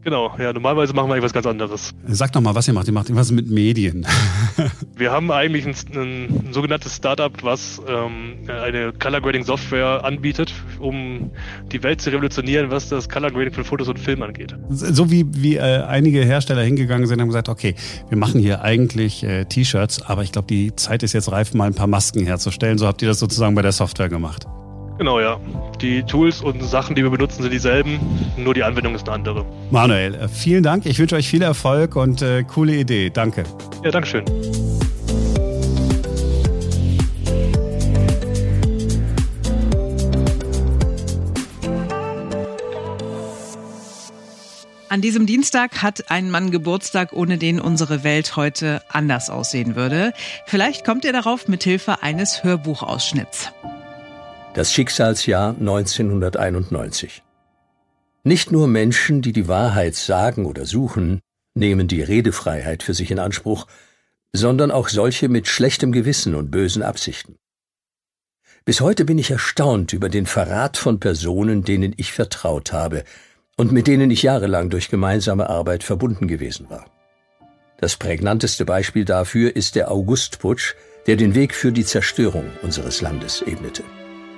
Genau, 0.09 0.35
ja, 0.39 0.55
normalerweise 0.55 0.95
machen 0.95 1.11
wir 1.11 1.17
eigentlich 1.17 1.25
was 1.27 1.35
ganz 1.35 1.45
anderes. 1.45 1.93
Sag 2.07 2.33
doch 2.33 2.41
mal, 2.41 2.55
was 2.55 2.67
ihr 2.67 2.73
macht. 2.73 2.87
Ihr 2.87 2.95
macht 2.95 3.11
irgendwas 3.11 3.31
mit 3.31 3.51
Medien. 3.51 4.07
wir 4.97 5.13
haben 5.13 5.31
eigentlich 5.31 5.67
ein, 5.67 5.75
ein 5.95 6.49
sogenanntes 6.51 6.97
Startup, 6.97 7.31
was 7.43 7.79
ähm, 7.87 8.39
eine 8.49 8.95
Color 8.95 9.21
Grading 9.21 9.45
Software 9.45 10.03
anbietet, 10.05 10.55
um 10.79 11.31
die 11.71 11.83
Welt 11.83 12.01
zu 12.01 12.09
revolutionieren, 12.09 12.71
was 12.71 12.89
das 12.89 13.11
Color 13.11 13.33
Grading 13.33 13.53
von 13.53 13.65
Fotos 13.65 13.87
und 13.87 13.99
Filmen 13.99 14.23
angeht. 14.23 14.57
So 14.71 15.11
wie, 15.11 15.27
wie 15.29 15.57
äh, 15.57 15.83
einige 15.83 16.25
Hersteller 16.25 16.63
hingegangen 16.63 17.07
sind 17.07 17.17
und 17.17 17.21
haben 17.21 17.29
gesagt, 17.29 17.51
okay, 17.51 17.75
wir 18.09 18.17
machen 18.17 18.41
hier 18.41 18.63
eigentlich 18.63 19.23
äh, 19.25 19.45
T-Shirts, 19.45 20.01
aber 20.01 20.23
ich 20.23 20.33
glaube, 20.33 20.49
die 20.49 20.75
Zeit 20.75 21.03
ist 21.03 21.13
jetzt 21.13 21.31
reif, 21.31 21.53
mal 21.53 21.67
ein 21.67 21.75
paar 21.75 21.87
Masken 21.87 22.25
herzustellen. 22.25 22.79
So 22.79 22.87
habt 22.87 23.03
ihr 23.03 23.09
das 23.09 23.19
sozusagen 23.19 23.55
bei 23.55 23.61
der 23.61 23.73
Software 23.73 24.09
gemacht. 24.09 24.47
Genau, 24.99 25.21
ja. 25.21 25.41
Die 25.81 26.03
Tools 26.03 26.43
und 26.43 26.61
Sachen, 26.65 26.97
die 26.97 27.05
wir 27.05 27.11
benutzen, 27.11 27.43
sind 27.43 27.53
dieselben, 27.53 28.01
nur 28.37 28.53
die 28.53 28.65
Anwendung 28.65 28.97
ist 28.97 29.09
eine 29.09 29.15
andere. 29.15 29.47
Manuel, 29.71 30.15
äh, 30.15 30.29
vielen 30.29 30.65
Dank. 30.65 30.87
Ich 30.87 30.99
wünsche 30.99 31.15
euch 31.15 31.29
viel 31.29 31.43
Erfolg 31.43 31.95
und 31.95 32.21
äh, 32.21 32.43
coole 32.43 32.75
Idee. 32.75 33.09
Danke. 33.09 33.45
Ja, 33.85 33.93
Dankeschön. 33.93 34.25
An 44.91 45.01
diesem 45.01 45.27
Dienstag 45.27 45.83
hat 45.83 46.11
ein 46.11 46.29
Mann 46.31 46.51
Geburtstag, 46.51 47.13
ohne 47.13 47.39
den 47.39 47.61
unsere 47.61 48.03
Welt 48.03 48.35
heute 48.35 48.83
anders 48.89 49.31
aussehen 49.31 49.77
würde. 49.77 50.13
Vielleicht 50.47 50.85
kommt 50.85 51.05
ihr 51.05 51.13
darauf 51.13 51.47
mit 51.47 51.63
Hilfe 51.63 52.03
eines 52.03 52.43
Hörbuchausschnitts. 52.43 53.53
Das 54.59 54.73
Schicksalsjahr 54.73 55.51
1991. 55.51 57.23
Nicht 58.25 58.51
nur 58.51 58.67
Menschen, 58.67 59.23
die 59.23 59.33
die 59.33 59.47
Wahrheit 59.47 59.95
sagen 59.95 60.47
oder 60.47 60.67
suchen, 60.67 61.21
nehmen 61.55 61.87
die 61.87 62.03
Redefreiheit 62.03 62.83
für 62.83 62.93
sich 62.93 63.13
in 63.13 63.21
Anspruch, 63.21 63.69
sondern 64.33 64.73
auch 64.73 64.89
solche 64.89 65.29
mit 65.29 65.47
schlechtem 65.47 65.93
Gewissen 65.93 66.35
und 66.35 66.51
bösen 66.51 66.83
Absichten. 66.83 67.37
Bis 68.65 68.81
heute 68.81 69.05
bin 69.05 69.17
ich 69.17 69.31
erstaunt 69.31 69.93
über 69.93 70.09
den 70.09 70.27
Verrat 70.27 70.77
von 70.77 70.99
Personen, 70.99 71.63
denen 71.63 71.95
ich 71.97 72.13
vertraut 72.13 72.73
habe 72.73 73.05
und 73.57 73.71
mit 73.71 73.87
denen 73.87 74.11
ich 74.11 74.25
jahrelang 74.25 74.71
durch 74.71 74.91
gemeinsame 74.91 75.49
Arbeit 75.49 75.85
verbunden 75.85 76.27
gewesen 76.27 76.69
war. 76.69 76.85
Das 77.79 77.97
prägnanteste 77.97 78.65
Beispiel 78.65 79.05
dafür 79.05 79.55
ist 79.55 79.77
der 79.77 79.89
Augustputsch, 79.89 80.75
der 81.07 81.15
den 81.15 81.37
Weg 81.37 81.55
für 81.55 81.71
die 81.71 81.85
Zerstörung 81.85 82.51
unseres 82.63 83.01
Landes 83.03 83.41
ebnete. 83.43 83.85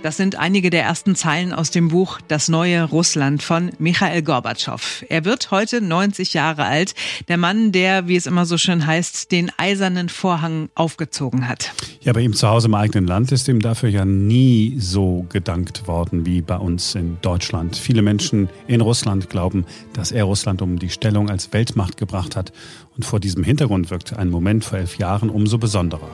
Das 0.02 0.16
sind 0.16 0.36
einige 0.36 0.70
der 0.70 0.82
ersten 0.82 1.14
Zeilen 1.14 1.52
aus 1.52 1.70
dem 1.70 1.88
Buch 1.88 2.20
Das 2.26 2.48
neue 2.48 2.84
Russland 2.84 3.42
von 3.42 3.70
Michael 3.78 4.22
Gorbatschow. 4.22 5.04
Er 5.10 5.26
wird 5.26 5.50
heute 5.50 5.82
90 5.82 6.32
Jahre 6.32 6.64
alt. 6.64 6.94
Der 7.28 7.36
Mann, 7.36 7.70
der, 7.70 8.08
wie 8.08 8.16
es 8.16 8.24
immer 8.24 8.46
so 8.46 8.56
schön 8.56 8.86
heißt, 8.86 9.30
den 9.30 9.52
eisernen 9.58 10.08
Vorhang 10.08 10.70
aufgezogen 10.74 11.46
hat. 11.46 11.72
Ja, 12.00 12.14
bei 12.14 12.20
ihm 12.20 12.32
zu 12.32 12.48
Hause 12.48 12.68
im 12.68 12.74
eigenen 12.74 13.06
Land 13.06 13.30
ist 13.30 13.46
ihm 13.46 13.60
dafür 13.60 13.90
ja 13.90 14.06
nie 14.06 14.76
so 14.78 15.26
gedankt 15.28 15.86
worden 15.86 16.24
wie 16.24 16.40
bei 16.40 16.56
uns 16.56 16.94
in 16.94 17.18
Deutschland. 17.20 17.76
Viele 17.76 18.00
Menschen 18.00 18.48
in 18.66 18.80
Russland 18.80 19.28
glauben, 19.28 19.66
dass 19.92 20.12
er 20.12 20.24
Russland 20.24 20.62
um 20.62 20.78
die 20.78 20.88
Stellung 20.88 21.28
als 21.28 21.52
Weltmacht 21.52 21.98
gebracht 21.98 22.36
hat. 22.36 22.52
Und 22.96 23.04
vor 23.04 23.20
diesem 23.20 23.44
Hintergrund 23.44 23.90
wirkt 23.90 24.14
ein 24.14 24.30
Moment 24.30 24.64
vor 24.64 24.78
elf 24.78 24.96
Jahren 24.96 25.28
umso 25.28 25.58
besonderer. 25.58 26.08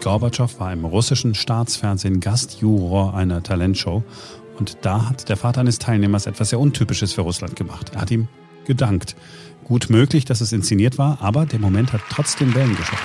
Gorbatschow 0.00 0.58
war 0.58 0.72
im 0.72 0.84
russischen 0.84 1.34
Staatsfernsehen 1.34 2.20
Gastjuror 2.20 3.14
einer 3.14 3.42
Talentshow 3.42 4.02
und 4.58 4.78
da 4.82 5.08
hat 5.08 5.28
der 5.28 5.36
Vater 5.36 5.60
eines 5.60 5.78
Teilnehmers 5.78 6.26
etwas 6.26 6.50
sehr 6.50 6.60
Untypisches 6.60 7.12
für 7.12 7.22
Russland 7.22 7.56
gemacht. 7.56 7.92
Er 7.94 8.00
hat 8.02 8.10
ihm 8.10 8.28
gedankt. 8.66 9.16
Gut 9.64 9.88
möglich, 9.88 10.24
dass 10.24 10.40
es 10.40 10.52
inszeniert 10.52 10.98
war, 10.98 11.18
aber 11.20 11.46
der 11.46 11.58
Moment 11.58 11.92
hat 11.92 12.02
trotzdem 12.10 12.54
Wellen 12.54 12.76
geschossen. 12.76 12.98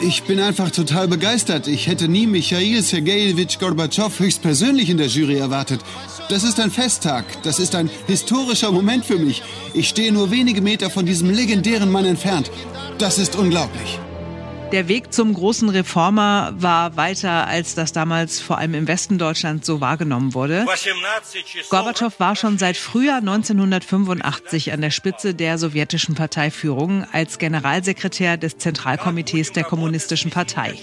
Ich 0.00 0.24
bin 0.24 0.40
einfach 0.40 0.70
total 0.70 1.06
begeistert. 1.06 1.68
Ich 1.68 1.86
hätte 1.86 2.08
nie 2.08 2.26
Michail 2.26 2.82
Sergejewitsch 2.82 3.58
Gorbatschow 3.58 4.18
höchstpersönlich 4.18 4.90
in 4.90 4.98
der 4.98 5.06
Jury 5.06 5.38
erwartet. 5.38 5.80
Das 6.28 6.42
ist 6.42 6.58
ein 6.58 6.70
Festtag. 6.70 7.24
Das 7.42 7.58
ist 7.58 7.74
ein 7.74 7.88
historischer 8.06 8.72
Moment 8.72 9.04
für 9.04 9.18
mich. 9.18 9.42
Ich 9.74 9.88
stehe 9.88 10.12
nur 10.12 10.30
wenige 10.30 10.60
Meter 10.60 10.90
von 10.90 11.06
diesem 11.06 11.30
legendären 11.30 11.90
Mann 11.90 12.04
entfernt. 12.04 12.50
Das 12.98 13.18
ist 13.18 13.36
unglaublich. 13.36 14.00
Der 14.72 14.88
Weg 14.88 15.12
zum 15.12 15.34
großen 15.34 15.68
Reformer 15.68 16.52
war 16.56 16.96
weiter, 16.96 17.46
als 17.46 17.74
das 17.74 17.92
damals 17.92 18.40
vor 18.40 18.58
allem 18.58 18.74
im 18.74 18.88
Westen 18.88 19.18
Deutschlands 19.18 19.66
so 19.66 19.80
wahrgenommen 19.80 20.34
wurde. 20.34 20.66
Gorbatschow 21.70 22.18
war 22.18 22.34
schon 22.34 22.58
seit 22.58 22.76
Frühjahr 22.76 23.18
1985 23.18 24.72
an 24.72 24.80
der 24.80 24.90
Spitze 24.90 25.34
der 25.34 25.58
sowjetischen 25.58 26.14
Parteiführung 26.14 27.06
als 27.12 27.38
Generalsekretär 27.38 28.36
des 28.36 28.58
Zentralkomitees 28.58 29.52
der 29.52 29.64
Kommunistischen 29.64 30.30
Partei. 30.30 30.74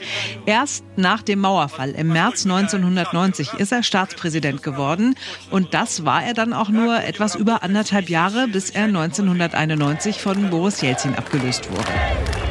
Erst 0.46 0.86
nach 0.96 1.22
dem 1.22 1.40
Mauerfall 1.40 1.92
im 1.92 2.10
März 2.10 2.46
1990 2.46 3.54
ist 3.56 3.72
er 3.72 3.84
Staatspräsident 3.84 4.64
geworden 4.64 5.16
und 5.50 5.74
das 5.74 6.06
war 6.06 6.24
er 6.24 6.34
dann 6.34 6.54
auch 6.54 6.70
nur 6.70 7.04
etwas 7.04 7.36
über 7.36 7.64
anderthalb 7.64 8.10
Jahre, 8.10 8.48
bis 8.48 8.70
er 8.70 8.86
1991 8.86 10.22
von 10.22 10.50
Boris 10.50 10.82
Jelzin 10.82 11.16
abgelöst 11.16 11.70
wurde. 11.72 12.51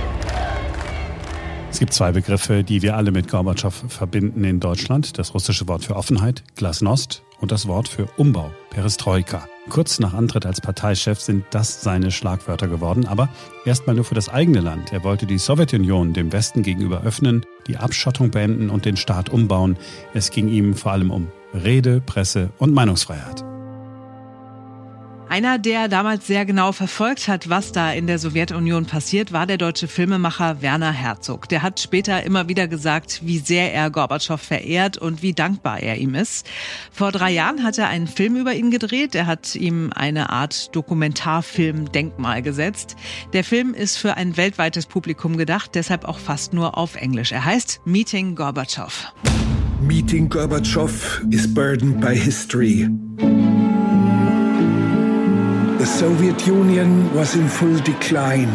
Es 1.81 1.83
gibt 1.83 1.95
zwei 1.95 2.13
Begriffe, 2.13 2.63
die 2.63 2.83
wir 2.83 2.95
alle 2.95 3.11
mit 3.11 3.29
Gorbatschow 3.29 3.73
verbinden 3.89 4.45
in 4.45 4.61
Deutschland. 4.61 5.17
Das 5.17 5.33
russische 5.33 5.67
Wort 5.67 5.83
für 5.83 5.97
Offenheit, 5.97 6.43
Glasnost, 6.55 7.23
und 7.41 7.53
das 7.53 7.69
Wort 7.69 7.89
für 7.89 8.07
Umbau, 8.19 8.51
Perestroika. 8.69 9.49
Kurz 9.71 9.99
nach 9.99 10.13
Antritt 10.13 10.45
als 10.45 10.61
Parteichef 10.61 11.21
sind 11.21 11.47
das 11.53 11.81
seine 11.81 12.11
Schlagwörter 12.11 12.69
geworden, 12.69 13.07
aber 13.07 13.31
erstmal 13.65 13.97
nur 13.97 14.05
für 14.05 14.15
das 14.15 14.29
eigene 14.29 14.61
Land. 14.61 14.93
Er 14.93 15.05
wollte 15.05 15.25
die 15.25 15.39
Sowjetunion 15.39 16.13
dem 16.13 16.35
Westen 16.35 16.63
gegenüber 16.63 17.01
öffnen, 17.03 17.47
die 17.67 17.79
Abschottung 17.79 18.31
beenden 18.31 18.69
und 18.69 18.85
den 18.85 18.99
Staat 18.99 19.31
umbauen. 19.31 19.79
Es 20.13 20.31
ging 20.31 20.49
ihm 20.49 20.75
vor 20.75 20.93
allem 20.93 21.11
um 21.11 21.29
Rede, 21.55 22.03
Presse 22.03 22.51
und 22.59 22.75
Meinungsfreiheit. 22.75 23.50
Einer, 25.31 25.61
der 25.61 25.87
damals 25.87 26.27
sehr 26.27 26.45
genau 26.45 26.73
verfolgt 26.73 27.29
hat, 27.29 27.49
was 27.49 27.71
da 27.71 27.93
in 27.93 28.09
der 28.09 28.19
Sowjetunion 28.19 28.87
passiert, 28.87 29.31
war 29.31 29.47
der 29.47 29.59
deutsche 29.59 29.87
Filmemacher 29.87 30.61
Werner 30.61 30.91
Herzog. 30.91 31.49
Der 31.49 31.63
hat 31.63 31.79
später 31.79 32.25
immer 32.25 32.49
wieder 32.49 32.67
gesagt, 32.67 33.21
wie 33.23 33.39
sehr 33.39 33.73
er 33.73 33.93
Gorbatschow 33.93 34.43
verehrt 34.43 34.99
und 34.99 35.23
wie 35.23 35.33
dankbar 35.33 35.85
er 35.85 35.99
ihm 35.99 36.17
ist. 36.17 36.49
Vor 36.91 37.13
drei 37.13 37.31
Jahren 37.31 37.63
hat 37.63 37.79
er 37.79 37.87
einen 37.87 38.09
Film 38.09 38.35
über 38.35 38.55
ihn 38.55 38.73
gedreht. 38.73 39.15
Er 39.15 39.27
hat 39.27 39.55
ihm 39.55 39.93
eine 39.95 40.31
Art 40.31 40.75
Dokumentarfilm 40.75 41.93
Denkmal 41.93 42.43
gesetzt. 42.43 42.97
Der 43.33 43.45
Film 43.45 43.73
ist 43.73 43.99
für 43.99 44.17
ein 44.17 44.37
weltweites 44.37 44.87
Publikum 44.87 45.37
gedacht, 45.37 45.77
deshalb 45.77 46.07
auch 46.07 46.19
fast 46.19 46.55
nur 46.55 46.77
auf 46.77 46.97
Englisch. 46.97 47.31
Er 47.31 47.45
heißt 47.45 47.83
Meeting 47.85 48.35
Gorbatschow. 48.35 49.13
Meeting 49.81 50.29
Gorbatschow 50.29 51.23
is 51.31 51.55
burdened 51.55 52.01
by 52.01 52.17
history. 52.17 52.89
The 55.81 55.87
Soviet 55.87 56.47
Union 56.47 57.11
was 57.15 57.37
in 57.37 57.49
full 57.49 57.79
decline. 57.79 58.53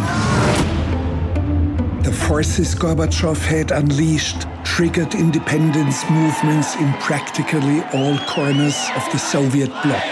The 2.04 2.12
forces 2.14 2.76
Gorbachev 2.76 3.44
had 3.48 3.72
unleashed 3.72 4.46
triggered 4.64 5.16
independence 5.16 6.08
movements 6.08 6.76
in 6.76 6.94
practically 7.00 7.82
all 7.96 8.16
corners 8.28 8.78
of 8.96 9.12
the 9.12 9.18
Soviet 9.18 9.72
bloc. 9.82 10.04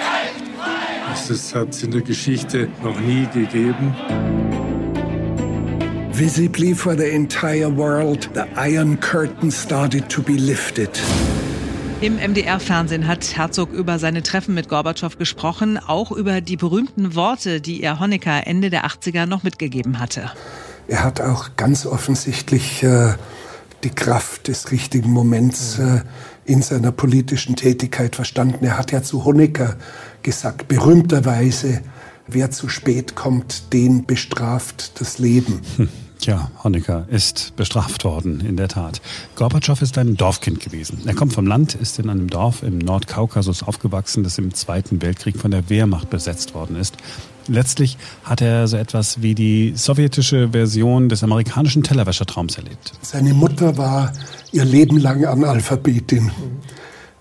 Das 1.06 1.54
hat 1.54 1.70
es 1.70 1.84
in 1.84 1.92
der 1.92 2.02
Geschichte 2.02 2.68
noch 2.82 3.00
nie 3.00 3.28
gegeben. 3.28 3.94
Visibly 6.14 6.74
for 6.74 6.96
the 6.96 7.12
entire 7.12 7.70
world, 7.70 8.28
the 8.34 8.48
Iron 8.56 8.98
Curtain 8.98 9.52
started 9.52 10.10
to 10.10 10.24
be 10.24 10.40
lifted. 10.40 10.90
Im 12.04 12.18
MDR-Fernsehen 12.18 13.08
hat 13.08 13.38
Herzog 13.38 13.72
über 13.72 13.98
seine 13.98 14.24
Treffen 14.24 14.54
mit 14.54 14.68
Gorbatschow 14.68 15.18
gesprochen, 15.18 15.78
auch 15.78 16.12
über 16.12 16.42
die 16.42 16.58
berühmten 16.58 17.16
Worte, 17.16 17.62
die 17.62 17.82
er 17.82 18.02
Honecker 18.02 18.46
Ende 18.46 18.70
der 18.70 18.86
80er 18.86 19.26
noch 19.26 19.44
mitgegeben 19.44 20.02
hatte. 20.02 20.30
Er 20.90 21.06
hat 21.06 21.22
auch 21.22 21.52
ganz 21.56 21.86
offensichtlich 21.86 22.84
äh, 22.84 23.14
die 23.86 23.90
Kraft 23.90 24.50
des 24.50 24.70
richtigen 24.72 25.12
Moments 25.12 25.80
äh, 25.80 26.02
in 26.44 26.62
seiner 26.62 26.92
politischen 26.92 27.56
Tätigkeit 27.56 28.18
verstanden. 28.18 28.66
Er 28.66 28.78
hat 28.78 28.92
ja 28.92 29.02
zu 29.02 29.24
Honecker 29.24 29.78
gesagt, 30.24 30.68
berühmterweise, 30.68 31.84
wer 32.28 32.52
zu 32.52 32.68
spät 32.68 33.16
kommt, 33.16 33.72
den 33.72 34.06
bestraft 34.06 35.00
das 35.00 35.20
Leben. 35.20 35.62
Hm. 35.78 35.88
Tja, 36.20 36.52
Honecker 36.64 37.06
ist 37.10 37.56
bestraft 37.56 38.06
worden, 38.06 38.40
in 38.40 38.56
der 38.56 38.70
Tat. 38.70 39.02
Gorbatschow 39.36 39.82
ist 39.82 39.98
ein 39.98 40.16
Dorfkind 40.16 40.60
gewesen. 40.60 41.02
Er 41.06 41.14
kommt 41.14 41.34
vom 41.34 41.46
Land, 41.46 41.76
ist 41.76 42.00
in 42.00 42.10
einem 42.10 42.30
Dorf 42.30 42.64
im 42.64 42.78
Nordkaukasus 42.78 43.64
aufgewachsen, 43.64 44.24
das 44.24 44.38
im 44.38 44.54
Zweiten 44.54 45.02
Weltkrieg 45.02 45.38
von 45.38 45.52
der 45.52 45.70
Wehrmacht 45.70 46.10
besetzt 46.10 46.54
worden 46.54 46.78
ist. 46.78 46.96
Letztlich 47.48 47.98
hat 48.24 48.42
er 48.42 48.68
so 48.68 48.78
etwas 48.78 49.22
wie 49.22 49.36
die 49.36 49.74
sowjetische 49.76 50.50
Version 50.50 51.10
des 51.10 51.24
amerikanischen 51.24 51.84
Tellerwäschertraums 51.84 52.58
erlebt. 52.58 52.94
Seine 53.02 53.34
Mutter 53.34 53.78
war 53.78 54.14
ihr 54.52 54.64
Leben 54.64 54.98
lang 54.98 55.26
Analphabetin. 55.26 56.32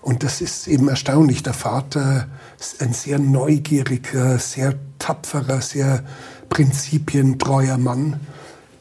Und 0.01 0.23
das 0.23 0.41
ist 0.41 0.67
eben 0.67 0.87
erstaunlich. 0.87 1.43
Der 1.43 1.53
Vater 1.53 2.27
ist 2.59 2.81
ein 2.81 2.93
sehr 2.93 3.19
neugieriger, 3.19 4.37
sehr 4.39 4.75
tapferer, 4.99 5.61
sehr 5.61 6.03
prinzipientreuer 6.49 7.77
Mann. 7.77 8.19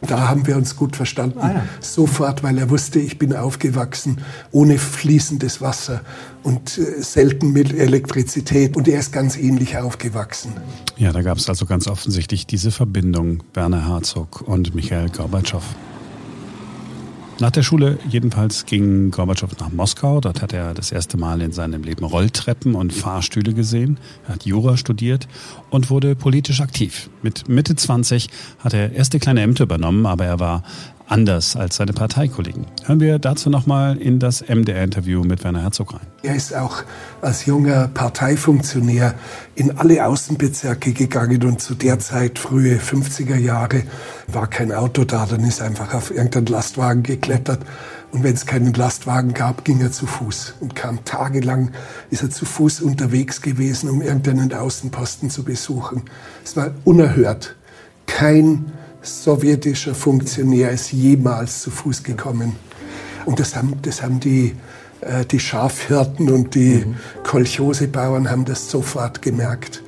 Da 0.06 0.28
haben 0.28 0.46
wir 0.46 0.56
uns 0.56 0.76
gut 0.76 0.96
verstanden. 0.96 1.38
Ah, 1.40 1.52
ja. 1.52 1.64
Sofort, 1.80 2.42
weil 2.42 2.58
er 2.58 2.70
wusste, 2.70 2.98
ich 2.98 3.18
bin 3.18 3.34
aufgewachsen 3.34 4.18
ohne 4.50 4.78
fließendes 4.78 5.60
Wasser 5.60 6.00
und 6.42 6.76
äh, 6.78 7.02
selten 7.02 7.52
mit 7.52 7.72
Elektrizität. 7.72 8.76
Und 8.76 8.88
er 8.88 8.98
ist 8.98 9.12
ganz 9.12 9.36
ähnlich 9.36 9.78
aufgewachsen. 9.78 10.52
Ja, 10.96 11.12
da 11.12 11.22
gab 11.22 11.38
es 11.38 11.48
also 11.48 11.66
ganz 11.66 11.86
offensichtlich 11.86 12.46
diese 12.46 12.72
Verbindung 12.72 13.42
Werner 13.54 13.88
Herzog 13.88 14.42
und 14.42 14.74
Michael 14.74 15.08
Gorbatschow. 15.08 15.62
Nach 17.42 17.50
der 17.50 17.64
Schule 17.64 17.98
jedenfalls 18.08 18.66
ging 18.66 19.10
Gorbatschow 19.10 19.50
nach 19.58 19.72
Moskau. 19.72 20.20
Dort 20.20 20.42
hat 20.42 20.52
er 20.52 20.74
das 20.74 20.92
erste 20.92 21.16
Mal 21.16 21.42
in 21.42 21.50
seinem 21.50 21.82
Leben 21.82 22.04
Rolltreppen 22.04 22.76
und 22.76 22.92
Fahrstühle 22.92 23.52
gesehen. 23.52 23.98
Er 24.28 24.34
hat 24.34 24.46
Jura 24.46 24.76
studiert 24.76 25.26
und 25.68 25.90
wurde 25.90 26.14
politisch 26.14 26.60
aktiv. 26.60 27.10
Mit 27.20 27.48
Mitte 27.48 27.74
20 27.74 28.28
hat 28.60 28.74
er 28.74 28.92
erste 28.92 29.18
kleine 29.18 29.42
Ämter 29.42 29.64
übernommen, 29.64 30.06
aber 30.06 30.24
er 30.24 30.38
war 30.38 30.62
anders 31.06 31.56
als 31.56 31.76
seine 31.76 31.92
Parteikollegen. 31.92 32.66
Hören 32.84 33.00
wir 33.00 33.18
dazu 33.18 33.50
nochmal 33.50 33.96
in 33.98 34.18
das 34.18 34.42
MDR-Interview 34.42 35.22
mit 35.22 35.44
Werner 35.44 35.62
Herzog 35.62 35.94
rein. 35.94 36.06
Er 36.22 36.34
ist 36.34 36.54
auch 36.54 36.82
als 37.20 37.46
junger 37.46 37.88
Parteifunktionär 37.88 39.14
in 39.54 39.76
alle 39.78 40.06
Außenbezirke 40.06 40.92
gegangen 40.92 41.42
und 41.44 41.60
zu 41.60 41.74
der 41.74 41.98
Zeit, 41.98 42.38
frühe 42.38 42.78
50er 42.78 43.36
Jahre, 43.36 43.82
war 44.28 44.46
kein 44.48 44.72
Auto 44.72 45.04
da, 45.04 45.26
dann 45.26 45.44
ist 45.44 45.60
einfach 45.60 45.94
auf 45.94 46.10
irgendeinen 46.10 46.46
Lastwagen 46.46 47.02
geklettert. 47.02 47.60
Und 48.12 48.24
wenn 48.24 48.34
es 48.34 48.44
keinen 48.44 48.74
Lastwagen 48.74 49.32
gab, 49.32 49.64
ging 49.64 49.80
er 49.80 49.90
zu 49.90 50.06
Fuß 50.06 50.56
und 50.60 50.76
kam 50.76 51.02
tagelang, 51.04 51.70
ist 52.10 52.22
er 52.22 52.30
zu 52.30 52.44
Fuß 52.44 52.82
unterwegs 52.82 53.40
gewesen, 53.40 53.88
um 53.88 54.02
irgendeinen 54.02 54.52
Außenposten 54.52 55.30
zu 55.30 55.44
besuchen. 55.44 56.02
Es 56.44 56.54
war 56.54 56.72
unerhört. 56.84 57.56
Kein 58.06 58.72
sowjetischer 59.02 59.94
Funktionär 59.94 60.70
ist 60.70 60.92
jemals 60.92 61.62
zu 61.62 61.70
Fuß 61.70 62.02
gekommen. 62.02 62.56
Und 63.24 63.40
das 63.40 63.54
haben, 63.56 63.78
das 63.82 64.02
haben 64.02 64.20
die, 64.20 64.54
äh, 65.00 65.24
die 65.24 65.40
Schafhirten 65.40 66.30
und 66.30 66.54
die 66.54 66.84
mhm. 66.84 66.96
Kolchosebauern 67.24 68.30
haben 68.30 68.44
das 68.44 68.70
sofort 68.70 69.22
gemerkt. 69.22 69.82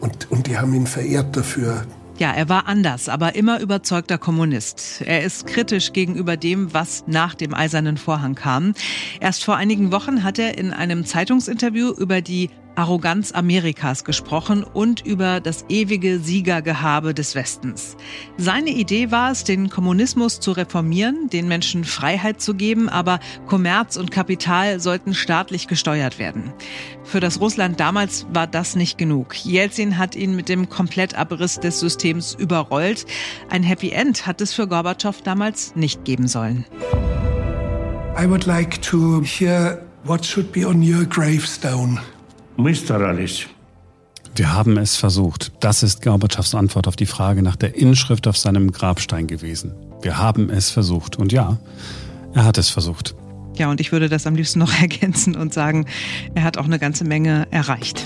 Und, 0.00 0.30
und 0.30 0.46
die 0.46 0.58
haben 0.58 0.74
ihn 0.74 0.86
verehrt 0.86 1.36
dafür. 1.36 1.84
Ja, 2.18 2.30
er 2.32 2.48
war 2.48 2.68
anders, 2.68 3.08
aber 3.08 3.34
immer 3.34 3.60
überzeugter 3.60 4.18
Kommunist. 4.18 5.02
Er 5.04 5.22
ist 5.22 5.46
kritisch 5.46 5.92
gegenüber 5.92 6.36
dem, 6.36 6.72
was 6.74 7.04
nach 7.06 7.34
dem 7.34 7.54
Eisernen 7.54 7.96
Vorhang 7.96 8.34
kam. 8.34 8.74
Erst 9.18 9.44
vor 9.44 9.56
einigen 9.56 9.92
Wochen 9.92 10.22
hat 10.22 10.38
er 10.38 10.58
in 10.58 10.72
einem 10.72 11.04
Zeitungsinterview 11.04 11.90
über 11.90 12.20
die 12.20 12.50
Arroganz 12.74 13.32
Amerikas 13.32 14.04
gesprochen 14.04 14.64
und 14.64 15.04
über 15.04 15.40
das 15.40 15.64
ewige 15.68 16.18
Siegergehabe 16.18 17.14
des 17.14 17.34
Westens. 17.34 17.96
Seine 18.36 18.70
Idee 18.70 19.10
war 19.10 19.30
es, 19.30 19.44
den 19.44 19.70
Kommunismus 19.70 20.40
zu 20.40 20.52
reformieren, 20.52 21.28
den 21.28 21.48
Menschen 21.48 21.84
Freiheit 21.84 22.40
zu 22.40 22.54
geben, 22.54 22.88
aber 22.88 23.20
Kommerz 23.46 23.96
und 23.96 24.10
Kapital 24.10 24.80
sollten 24.80 25.14
staatlich 25.14 25.68
gesteuert 25.68 26.18
werden. 26.18 26.52
Für 27.04 27.20
das 27.20 27.40
Russland 27.40 27.80
damals 27.80 28.26
war 28.32 28.46
das 28.46 28.76
nicht 28.76 28.98
genug. 28.98 29.34
Jelzin 29.44 29.98
hat 29.98 30.16
ihn 30.16 30.36
mit 30.36 30.48
dem 30.48 30.68
Komplettabriss 30.68 31.60
des 31.60 31.80
Systems 31.80 32.34
überrollt. 32.34 33.06
Ein 33.50 33.62
Happy 33.62 33.90
End 33.90 34.26
hat 34.26 34.40
es 34.40 34.52
für 34.52 34.66
Gorbatschow 34.66 35.20
damals 35.22 35.74
nicht 35.76 36.04
geben 36.04 36.28
sollen. 36.28 36.64
I 38.18 38.28
would 38.28 38.44
like 38.46 38.80
to 38.82 39.22
hear 39.22 39.82
what 40.04 40.24
should 40.24 40.52
be 40.52 40.66
on 40.66 40.82
your 40.82 41.04
gravestone. 41.04 41.98
Wir 44.34 44.52
haben 44.54 44.78
es 44.78 44.96
versucht. 44.96 45.52
Das 45.60 45.82
ist 45.82 46.02
Gorbatschows 46.02 46.54
Antwort 46.54 46.88
auf 46.88 46.96
die 46.96 47.06
Frage 47.06 47.42
nach 47.42 47.56
der 47.56 47.76
Inschrift 47.76 48.26
auf 48.26 48.36
seinem 48.36 48.72
Grabstein 48.72 49.26
gewesen. 49.26 49.74
Wir 50.00 50.18
haben 50.18 50.48
es 50.50 50.70
versucht. 50.70 51.16
Und 51.16 51.32
ja, 51.32 51.58
er 52.34 52.44
hat 52.44 52.58
es 52.58 52.70
versucht. 52.70 53.14
Ja, 53.56 53.70
und 53.70 53.80
ich 53.80 53.92
würde 53.92 54.08
das 54.08 54.26
am 54.26 54.34
liebsten 54.34 54.58
noch 54.58 54.72
ergänzen 54.80 55.36
und 55.36 55.52
sagen, 55.52 55.86
er 56.34 56.44
hat 56.44 56.56
auch 56.56 56.64
eine 56.64 56.78
ganze 56.78 57.04
Menge 57.04 57.46
erreicht. 57.50 58.04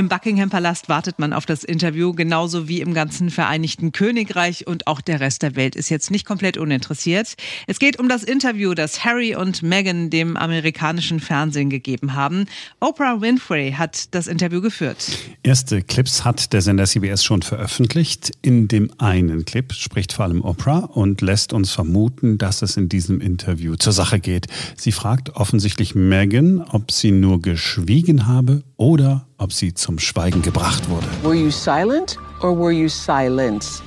Im 0.00 0.08
Buckingham 0.08 0.48
Palast 0.48 0.88
wartet 0.88 1.18
man 1.18 1.34
auf 1.34 1.44
das 1.44 1.62
Interview, 1.62 2.14
genauso 2.14 2.68
wie 2.68 2.80
im 2.80 2.94
ganzen 2.94 3.28
Vereinigten 3.28 3.92
Königreich 3.92 4.66
und 4.66 4.86
auch 4.86 5.02
der 5.02 5.20
Rest 5.20 5.42
der 5.42 5.56
Welt 5.56 5.76
ist 5.76 5.90
jetzt 5.90 6.10
nicht 6.10 6.24
komplett 6.24 6.56
uninteressiert. 6.56 7.34
Es 7.66 7.78
geht 7.78 8.00
um 8.00 8.08
das 8.08 8.22
Interview, 8.22 8.72
das 8.72 9.04
Harry 9.04 9.36
und 9.36 9.62
Meghan 9.62 10.08
dem 10.08 10.38
amerikanischen 10.38 11.20
Fernsehen 11.20 11.68
gegeben 11.68 12.14
haben. 12.14 12.46
Oprah 12.80 13.20
Winfrey 13.20 13.72
hat 13.72 14.14
das 14.14 14.26
Interview 14.26 14.62
geführt. 14.62 15.06
Erste 15.42 15.82
Clips 15.82 16.24
hat 16.24 16.54
der 16.54 16.62
Sender 16.62 16.86
CBS 16.86 17.22
schon 17.22 17.42
veröffentlicht. 17.42 18.32
In 18.40 18.68
dem 18.68 18.90
einen 18.96 19.44
Clip 19.44 19.70
spricht 19.74 20.14
vor 20.14 20.24
allem 20.24 20.40
Oprah 20.40 20.78
und 20.78 21.20
lässt 21.20 21.52
uns 21.52 21.72
vermuten, 21.72 22.38
dass 22.38 22.62
es 22.62 22.78
in 22.78 22.88
diesem 22.88 23.20
Interview 23.20 23.76
zur 23.76 23.92
Sache 23.92 24.18
geht. 24.18 24.46
Sie 24.78 24.92
fragt 24.92 25.36
offensichtlich 25.36 25.94
Meghan, 25.94 26.62
ob 26.62 26.90
sie 26.90 27.10
nur 27.10 27.42
geschwiegen 27.42 28.26
habe 28.26 28.62
oder 28.78 29.26
ob 29.40 29.52
sie 29.52 29.74
zum 29.74 29.98
Schweigen 29.98 30.42
gebracht 30.42 30.88
wurde. 30.88 31.06
Were 31.22 31.34
you 31.34 31.50
silent 31.50 32.16
or 32.42 32.54
were 32.54 32.72
you 32.72 32.88
silenced? 32.88 33.82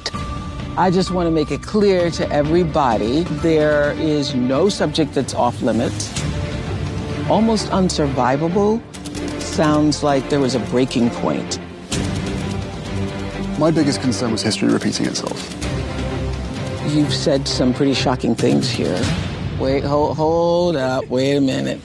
I 0.75 0.89
just 0.89 1.12
want 1.12 1.27
to 1.27 1.31
make 1.31 1.51
it 1.51 1.62
clear 1.62 2.10
to 2.12 2.27
everybody 2.31 3.24
there 3.43 3.93
is 4.00 4.33
no 4.33 4.69
subject 4.69 5.13
that's 5.13 5.36
off 5.36 5.62
limits. 5.62 6.12
Almost 7.29 7.69
unsurvivable 7.69 8.81
sounds 9.39 10.01
like 10.01 10.27
there 10.29 10.39
was 10.39 10.55
a 10.55 10.60
breaking 10.72 11.12
point. 11.12 11.60
My 13.60 13.69
biggest 13.69 14.01
concern 14.01 14.31
was 14.31 14.41
history 14.41 14.74
repeating 14.74 15.05
itself. 15.05 15.39
You've 16.88 17.13
said 17.13 17.48
some 17.48 17.74
pretty 17.74 17.93
shocking 17.93 18.33
things 18.33 18.69
here. 18.69 19.00
Wait, 19.60 19.83
hold, 19.83 20.17
hold 20.17 20.75
up, 20.75 21.07
wait 21.07 21.36
a 21.36 21.41
minute. 21.41 21.79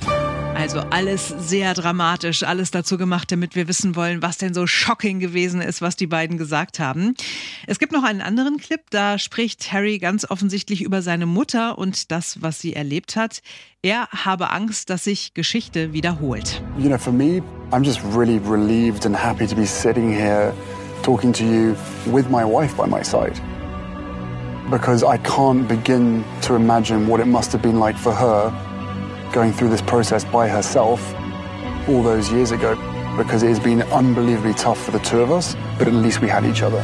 Also 0.59 0.81
alles 0.91 1.29
sehr 1.29 1.73
dramatisch, 1.73 2.43
alles 2.43 2.73
dazu 2.73 2.99
gemacht, 2.99 3.31
damit 3.31 3.55
wir 3.55 3.69
wissen 3.69 3.95
wollen, 3.95 4.23
was 4.23 4.39
denn 4.39 4.55
so 4.55 4.67
shocking 4.67 5.21
gewesen 5.21 5.61
ist, 5.61 5.81
was 5.81 5.95
die 5.95 6.09
beiden 6.09 6.37
gesagt 6.37 6.81
haben. 6.81 7.15
Es 7.69 7.79
gibt 7.79 7.93
noch 7.93 8.03
einen 8.03 8.21
anderen 8.21 8.57
Clip, 8.57 8.81
da 8.91 9.21
spricht 9.21 9.73
Harry 9.73 10.01
ganz 10.01 10.29
offensichtlich 10.29 10.83
über 10.83 11.01
seine 11.01 11.27
Mutter 11.27 11.79
und 11.79 12.11
das, 12.11 12.43
was 12.43 12.61
sie 12.61 12.75
erlebt 12.75 13.15
hat. 13.15 13.41
Er 13.83 14.09
habe 14.09 14.51
Angst, 14.51 14.91
dass 14.91 15.05
sich 15.05 15.33
Geschichte 15.33 15.93
wiederholt. 15.93 16.61
You 16.77 16.89
know, 16.89 16.99
for 16.99 17.13
me, 17.13 17.41
I'm 17.71 17.85
just 17.85 18.01
really 18.13 18.41
relieved 18.45 19.07
and 19.07 19.17
happy 19.17 19.47
to 19.47 19.55
be 19.55 19.65
sitting 19.65 20.11
here 20.11 20.53
talking 21.05 21.33
to 21.35 21.45
you 21.45 21.77
with 22.05 22.29
my 22.31 22.45
wife 22.45 22.77
by 22.77 22.89
my 22.89 23.05
side. 23.05 23.41
Because 24.73 25.05
I 25.05 25.19
can't 25.19 25.69
begin 25.69 26.25
to 26.43 26.57
imagine 26.57 27.07
what 27.09 27.21
it 27.21 27.29
must 27.29 27.53
have 27.53 27.63
been 27.63 27.79
like 27.79 27.97
for 27.97 28.13
her 28.13 28.53
going 29.33 29.53
through 29.53 29.71
this 29.71 29.83
process 29.83 30.25
by 30.25 30.49
herself 30.49 31.01
all 31.89 32.03
those 32.03 32.33
years 32.33 32.53
ago 32.53 32.77
because 33.17 33.43
it 33.43 33.51
has 33.51 33.61
been 33.61 33.83
unbelievably 33.93 34.55
tough 34.55 34.79
for 34.79 34.93
the 34.93 35.01
two 35.01 35.21
of 35.21 35.31
us, 35.31 35.57
but 35.79 35.89
at 35.89 35.95
least 35.95 36.21
we 36.21 36.29
had 36.29 36.45
each 36.45 36.63
other. 36.63 36.83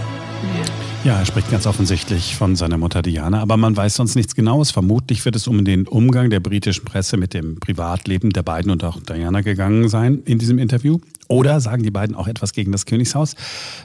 Ja, 1.04 1.18
er 1.18 1.26
spricht 1.26 1.50
ganz 1.50 1.66
offensichtlich 1.66 2.34
von 2.34 2.56
seiner 2.56 2.78
Mutter 2.78 3.02
Diana, 3.02 3.42
aber 3.42 3.58
man 3.58 3.76
weiß 3.76 3.94
sonst 3.94 4.14
nichts 4.14 4.34
Genaues. 4.34 4.70
Vermutlich 4.70 5.22
wird 5.26 5.36
es 5.36 5.46
um 5.46 5.62
den 5.62 5.86
Umgang 5.86 6.30
der 6.30 6.40
britischen 6.40 6.86
Presse 6.86 7.18
mit 7.18 7.34
dem 7.34 7.56
Privatleben 7.60 8.30
der 8.30 8.42
beiden 8.42 8.70
und 8.70 8.82
auch 8.84 8.98
Diana 9.00 9.42
gegangen 9.42 9.90
sein 9.90 10.22
in 10.24 10.38
diesem 10.38 10.58
Interview. 10.58 11.00
Oder 11.28 11.60
sagen 11.60 11.82
die 11.82 11.90
beiden 11.90 12.16
auch 12.16 12.26
etwas 12.26 12.54
gegen 12.54 12.72
das 12.72 12.86
Königshaus? 12.86 13.34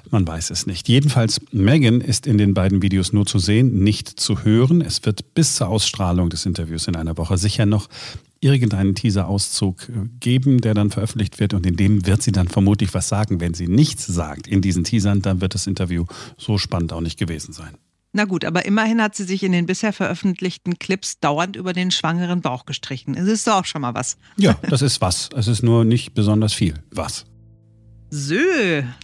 Man 0.10 0.26
weiß 0.26 0.50
es 0.50 0.66
nicht. 0.66 0.88
Jedenfalls, 0.88 1.42
Meghan 1.52 2.00
ist 2.00 2.26
in 2.26 2.38
den 2.38 2.54
beiden 2.54 2.82
Videos 2.82 3.12
nur 3.12 3.26
zu 3.26 3.38
sehen, 3.38 3.84
nicht 3.84 4.08
zu 4.08 4.46
hören. 4.46 4.80
Es 4.80 5.06
wird 5.06 5.34
bis 5.34 5.56
zur 5.56 5.68
Ausstrahlung 5.68 6.30
des 6.30 6.46
Interviews 6.46 6.88
in 6.88 6.96
einer 6.96 7.18
Woche 7.18 7.38
sicher 7.38 7.66
noch 7.66 7.90
irgendeinen 8.42 8.96
Teaser-Auszug 8.96 9.90
äh, 9.90 10.08
geben, 10.20 10.62
der 10.62 10.74
dann 10.74 10.92
veröffentlicht 10.92 11.40
wird 11.40 11.54
und 11.54 11.66
in 11.66 11.76
dem 11.76 12.06
wird 12.06 12.22
sie 12.22 12.32
dann 12.32 12.48
vermutlich 12.48 12.94
was 12.94 13.10
sagen. 13.10 13.40
Wenn 13.40 13.54
sie 13.54 13.68
nichts 13.68 14.06
sagt 14.06 14.48
in 14.48 14.62
diesen 14.62 14.84
Teasern, 14.84 15.22
dann 15.22 15.42
wird 15.42 15.56
das 15.56 15.68
Interview 15.68 16.06
so 16.38 16.58
spannend 16.58 16.94
auch 16.94 17.02
nicht 17.02 17.20
gewesen 17.20 17.54
sein. 17.54 17.76
Na 18.12 18.26
gut, 18.26 18.44
aber 18.44 18.66
immerhin 18.66 19.02
hat 19.02 19.16
sie 19.16 19.24
sich 19.24 19.44
in 19.44 19.52
den 19.52 19.68
bisher 19.68 19.94
veröffentlichten 19.94 20.80
Clips 20.80 21.20
dauernd 21.20 21.56
über 21.56 21.74
den 21.74 21.92
schwangeren 21.92 22.42
Bauch 22.42 22.66
gestrichen. 22.66 23.16
Es 23.16 23.28
ist 23.28 23.46
doch 23.46 23.58
auch 23.58 23.66
schon 23.66 23.82
mal 23.82 23.94
was. 23.94 24.18
Ja, 24.36 24.58
das 24.68 24.82
ist 24.82 25.00
was. 25.00 25.30
Es 25.36 25.48
ist 25.48 25.62
nur 25.62 25.86
nicht 25.86 26.16
besonders 26.16 26.54
viel. 26.54 26.74
Was? 26.90 27.26
So, 28.12 28.36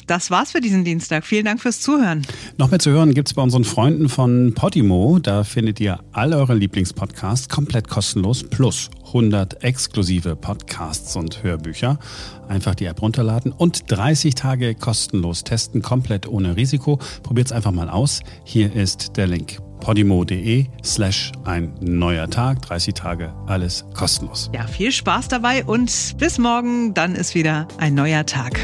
das 0.07 0.31
war's 0.31 0.51
für 0.51 0.61
diesen 0.61 0.83
Dienstag. 0.83 1.25
Vielen 1.25 1.45
Dank 1.45 1.61
fürs 1.61 1.79
Zuhören. 1.79 2.25
Noch 2.57 2.71
mehr 2.71 2.79
zu 2.79 2.89
hören 2.89 3.13
gibt's 3.13 3.35
bei 3.35 3.41
unseren 3.43 3.63
Freunden 3.63 4.09
von 4.09 4.53
Podimo. 4.55 5.19
Da 5.19 5.43
findet 5.43 5.79
ihr 5.79 5.99
all 6.11 6.33
eure 6.33 6.55
Lieblingspodcasts 6.55 7.47
komplett 7.47 7.87
kostenlos 7.87 8.43
plus 8.43 8.89
100 9.05 9.63
exklusive 9.63 10.35
Podcasts 10.35 11.15
und 11.15 11.43
Hörbücher. 11.43 11.99
Einfach 12.47 12.73
die 12.73 12.85
App 12.85 12.99
runterladen 12.99 13.51
und 13.51 13.91
30 13.91 14.33
Tage 14.33 14.73
kostenlos 14.73 15.43
testen, 15.43 15.83
komplett 15.83 16.27
ohne 16.27 16.55
Risiko. 16.55 16.99
Probiert's 17.21 17.51
einfach 17.51 17.71
mal 17.71 17.89
aus. 17.89 18.21
Hier 18.43 18.75
ist 18.75 19.17
der 19.17 19.27
Link 19.27 19.59
podimo.de 19.86 20.65
slash 20.84 21.32
ein 21.43 21.71
neuer 21.80 22.28
Tag, 22.28 22.60
30 22.63 22.95
Tage, 22.95 23.32
alles 23.45 23.86
kostenlos. 23.93 24.50
Ja, 24.52 24.65
viel 24.65 24.91
Spaß 24.91 25.28
dabei 25.28 25.63
und 25.63 26.15
bis 26.17 26.39
morgen, 26.39 26.95
dann 26.95 27.13
ist 27.13 27.36
wieder 27.36 27.67
ein 27.78 27.93
neuer 27.93 28.26
Tag. 28.26 28.60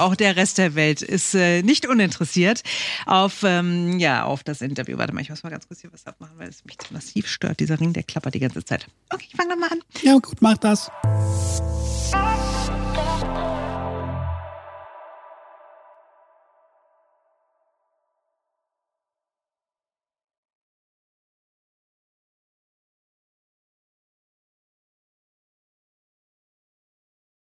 Auch 0.00 0.16
der 0.16 0.36
Rest 0.36 0.58
der 0.58 0.74
Welt 0.74 1.02
ist 1.02 1.34
äh, 1.34 1.62
nicht 1.62 1.86
uninteressiert 1.86 2.62
auf, 3.06 3.42
ähm, 3.44 3.98
ja, 3.98 4.24
auf 4.24 4.42
das 4.42 4.60
Interview. 4.60 4.98
Warte 4.98 5.14
mal, 5.14 5.20
ich 5.20 5.30
muss 5.30 5.42
mal 5.42 5.50
ganz 5.50 5.68
kurz 5.68 5.80
hier 5.80 5.92
was 5.92 6.06
abmachen, 6.06 6.38
weil 6.38 6.48
es 6.48 6.64
mich 6.64 6.76
massiv 6.90 7.28
stört. 7.28 7.60
Dieser 7.60 7.78
Ring, 7.80 7.92
der 7.92 8.02
klappert 8.02 8.34
die 8.34 8.40
ganze 8.40 8.64
Zeit. 8.64 8.86
Okay, 9.10 9.26
ich 9.28 9.36
fange 9.36 9.50
nochmal 9.50 9.70
an. 9.70 9.80
Ja, 10.02 10.14
gut, 10.14 10.40
mach 10.40 10.58
das. 10.58 10.90